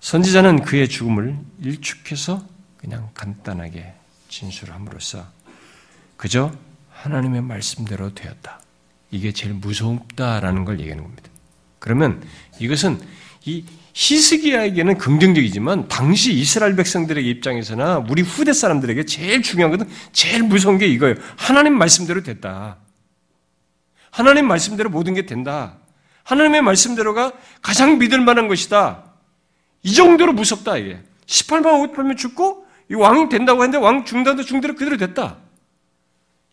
[0.00, 2.46] 선지자는 그의 죽음을 일축해서
[2.76, 3.94] 그냥 간단하게
[4.28, 5.26] 진술함으로써
[6.16, 6.52] 그저
[7.02, 8.60] 하나님의 말씀대로 되었다.
[9.10, 11.24] 이게 제일 무섭다라는 걸 얘기하는 겁니다.
[11.78, 12.22] 그러면
[12.60, 13.00] 이것은
[13.44, 13.64] 이
[13.94, 20.86] 히스기야에게는 긍정적이지만 당시 이스라엘 백성들의 입장에서나 우리 후대 사람들에게 제일 중요한 것은 제일 무서운 게
[20.86, 21.16] 이거예요.
[21.36, 22.76] 하나님 말씀대로 됐다.
[24.10, 25.76] 하나님 말씀대로 모든 게 된다.
[26.22, 29.04] 하나님의 말씀대로가 가장 믿을 만한 것이다.
[29.82, 31.00] 이 정도로 무섭다, 이게.
[31.26, 35.38] 18만 5팔면 죽고, 이 왕이 된다고 했는데 왕 중단도 중대로 그대로 됐다.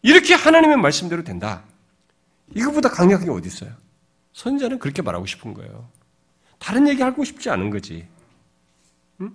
[0.02, 1.64] 이렇게 하나님의 말씀대로 된다.
[2.56, 3.72] 이거보다 강력한 게 어디 있어요?
[4.34, 5.90] 선자는 그렇게 말하고 싶은 거예요.
[6.58, 8.08] 다른 얘기 하고 싶지 않은 거지.
[9.22, 9.34] 응?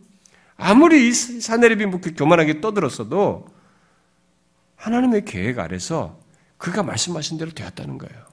[0.56, 3.46] 아무리 사내립이 뭐 교만하게 떠들었어도
[4.76, 6.18] 하나님의 계획 아래서
[6.58, 8.24] 그가 말씀하신 대로 되었다는 거예요.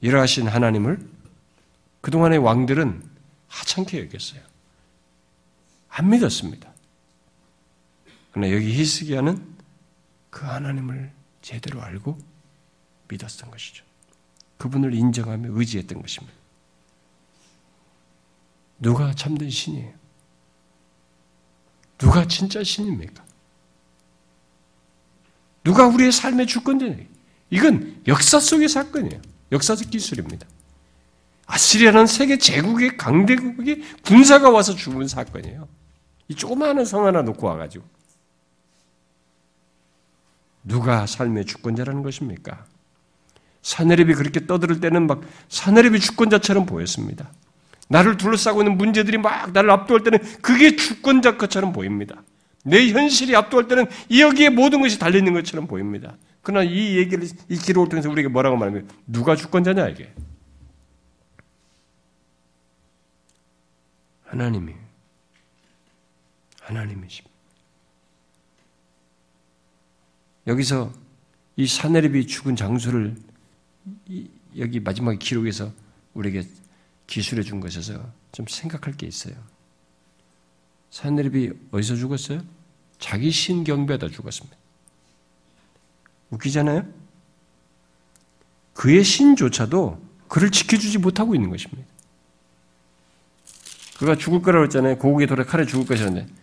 [0.00, 0.98] 이러하신 하나님을
[2.00, 3.02] 그동안의 왕들은
[3.48, 4.40] 하찮게 여겼어요.
[5.88, 6.69] 안 믿었습니다.
[8.32, 9.56] 그러나 여기 히스기야는
[10.30, 11.12] 그 하나님을
[11.42, 12.18] 제대로 알고
[13.08, 13.84] 믿었던 것이죠.
[14.58, 16.34] 그분을 인정하며 의지했던 것입니다.
[18.78, 19.92] 누가 참된 신이에요?
[21.98, 23.24] 누가 진짜 신입니까?
[25.64, 26.96] 누가 우리의 삶의 주권자냐?
[27.50, 29.20] 이건 역사 속의 사건이에요.
[29.52, 30.46] 역사적 기술입니다.
[31.46, 35.68] 아시리아는 세계 제국의 강대국의 군사가 와서 죽은 사건이에요.
[36.28, 37.84] 이 조그마한 성 하나 놓고 와가지고.
[40.64, 42.64] 누가 삶의 주권자라는 것입니까?
[43.62, 47.30] 사내립이 그렇게 떠들을 때는 막 사내립이 주권자처럼 보였습니다.
[47.88, 52.22] 나를 둘러싸고 있는 문제들이 막 나를 압도할 때는 그게 주권자 것처럼 보입니다.
[52.64, 56.16] 내 현실이 압도할 때는 여기에 모든 것이 달려있는 것처럼 보입니다.
[56.42, 60.12] 그러나 이 얘기를, 이 기록을 통해서 우리에게 뭐라고 말하면 누가 주권자냐, 이게?
[64.24, 64.74] 하나님이.
[66.60, 67.29] 하나님이십니다.
[70.50, 70.92] 여기서
[71.54, 73.16] 이 사내립이 죽은 장소를
[74.58, 75.72] 여기 마지막 기록에서
[76.14, 76.42] 우리에게
[77.06, 79.34] 기술해 준 것에서 좀 생각할 게 있어요.
[80.90, 82.42] 사내립이 어디서 죽었어요?
[82.98, 84.56] 자기 신 경배하다 죽었습니다.
[86.30, 86.84] 웃기잖아요?
[88.74, 91.84] 그의 신조차도 그를 지켜주지 못하고 있는 것입니다.
[93.98, 94.98] 그가 죽을 거라고 했잖아요.
[94.98, 96.39] 고국의 돌에 칼에 죽을 것이었는데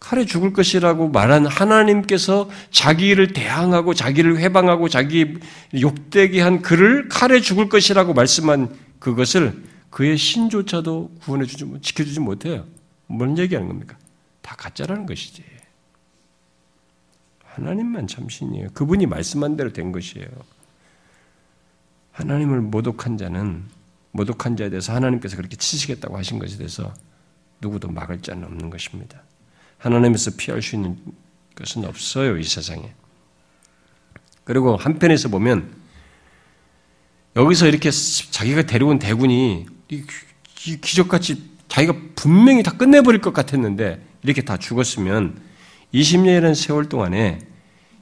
[0.00, 5.38] 칼에 죽을 것이라고 말한 하나님께서 자기를 대항하고 자기를 회방하고 자기
[5.80, 12.66] 욕되게 한 그를 칼에 죽을 것이라고 말씀한 그것을 그의 신조차도 구원해 주지 지켜주지 못해요.
[13.06, 13.96] 뭔 얘기하는 겁니까?
[14.42, 15.42] 다 가짜라는 것이지.
[17.44, 18.68] 하나님만 참 신이에요.
[18.74, 20.26] 그분이 말씀한 대로 된 것이에요.
[22.12, 23.64] 하나님을 모독한 자는
[24.12, 26.92] 모독한 자에 대해서 하나님께서 그렇게 치시겠다고 하신 것에 대해서
[27.60, 29.22] 누구도 막을 자는 없는 것입니다.
[29.84, 30.96] 하나님에서 피할 수 있는
[31.54, 32.92] 것은 없어요, 이 세상에.
[34.44, 35.74] 그리고 한편에서 보면
[37.36, 39.66] 여기서 이렇게 자기가 데려온 대군이
[40.56, 45.38] 기적같이 자기가 분명히 다 끝내버릴 것 같았는데 이렇게 다 죽었으면
[45.92, 47.40] 20년이라는 세월 동안에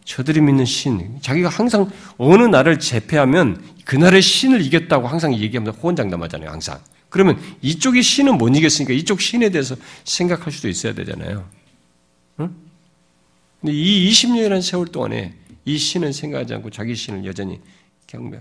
[0.04, 6.80] 저들이 믿는 신, 자기가 항상 어느 날을 제패하면 그날의 신을 이겼다고 항상 얘기하면서 호언장담하잖아요, 항상.
[7.08, 11.44] 그러면 이쪽의 신은 못 이겼으니까 이쪽 신에 대해서 생각할 수도 있어야 되잖아요.
[12.40, 12.54] 응?
[13.60, 17.60] 근데 이 20년이라는 세월 동안에 이 신은 생각하지 않고 자기 신을 여전히
[18.06, 18.40] 경배.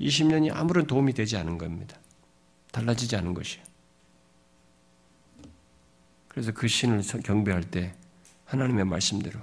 [0.00, 1.98] 20년이 아무런 도움이 되지 않은 겁니다.
[2.70, 3.64] 달라지지 않은 것이에요.
[6.28, 7.94] 그래서 그 신을 경배할 때
[8.44, 9.40] 하나님의 말씀대로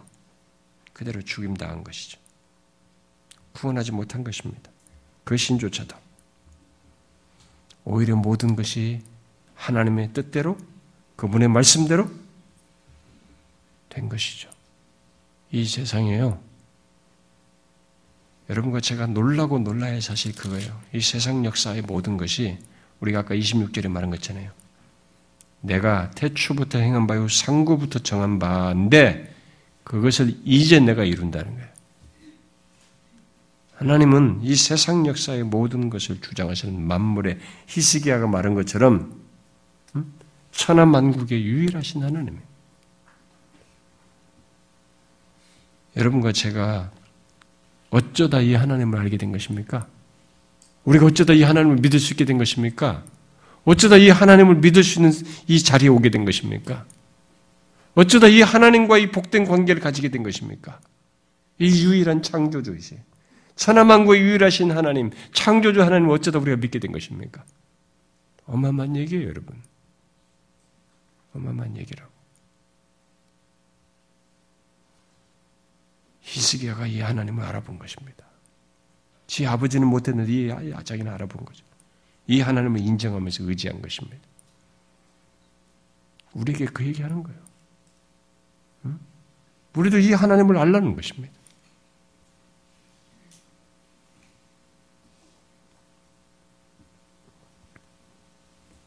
[0.94, 2.20] 그대로 죽임당한 것이죠.
[3.54, 4.72] 구원하지 못한 것입니다.
[5.24, 5.96] 그 신조차도.
[7.86, 9.02] 오히려 모든 것이
[9.56, 10.58] 하나님의 뜻대로
[11.16, 12.10] 그분의 말씀대로
[13.94, 14.50] 된 것이죠.
[15.52, 16.40] 이 세상에요.
[18.50, 20.80] 여러분과 제가 놀라고 놀라야 사실 그거예요.
[20.94, 22.58] 이 세상 역사의 모든 것이
[23.00, 24.52] 우리가 아까 26절에 말한 것잖아요.
[25.62, 29.34] 내가 태초부터 행한 바요 상고부터 정한 바인데
[29.84, 31.74] 그것을 이제 내가 이룬다는 거예요.
[33.76, 39.22] 하나님은 이 세상 역사의 모든 것을 주장하시는 만물의 히스기야가 말한 것처럼
[40.52, 42.53] 천하 만국의 유일하신 하나님이에요.
[45.96, 46.92] 여러분과 제가
[47.90, 49.88] 어쩌다 이 하나님을 알게 된 것입니까?
[50.86, 53.04] 우리가 어쩌다 이 하나님을 믿을 수 있게 된 것입니까?
[53.66, 55.14] 어쩌다 이 하나님을 믿을 수 있는
[55.48, 56.86] 이 자리에 오게 된 것입니까?
[57.96, 60.80] 어쩌다 이 하나님과 이 복된 관계를 가지게 된 것입니까?
[61.60, 63.00] 이 유일한 창조주이세요.
[63.56, 67.44] 천하만국의 유일하신 하나님, 창조주 하나님 어쩌다 우리가 믿게 된 것입니까?
[68.46, 69.62] 어마어마한 얘기예요, 여러분.
[71.36, 72.13] 어마어마한 얘기라고.
[76.24, 78.26] 히스기야가 이 하나님을 알아본 것입니다.
[79.28, 81.66] 지 아버지는 못했는데 이 자기는 알아본 거죠.
[82.28, 84.20] 이 하나님을 인정하면서 의지한 것입니다.
[86.34, 87.40] 우리에게 그 얘기하는 거예요.
[88.86, 89.00] 응?
[89.76, 91.34] 우리도 이 하나님을 알라는 것입니다.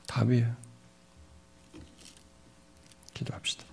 [0.06, 0.56] 답이에요.
[3.12, 3.65] 기도합시다.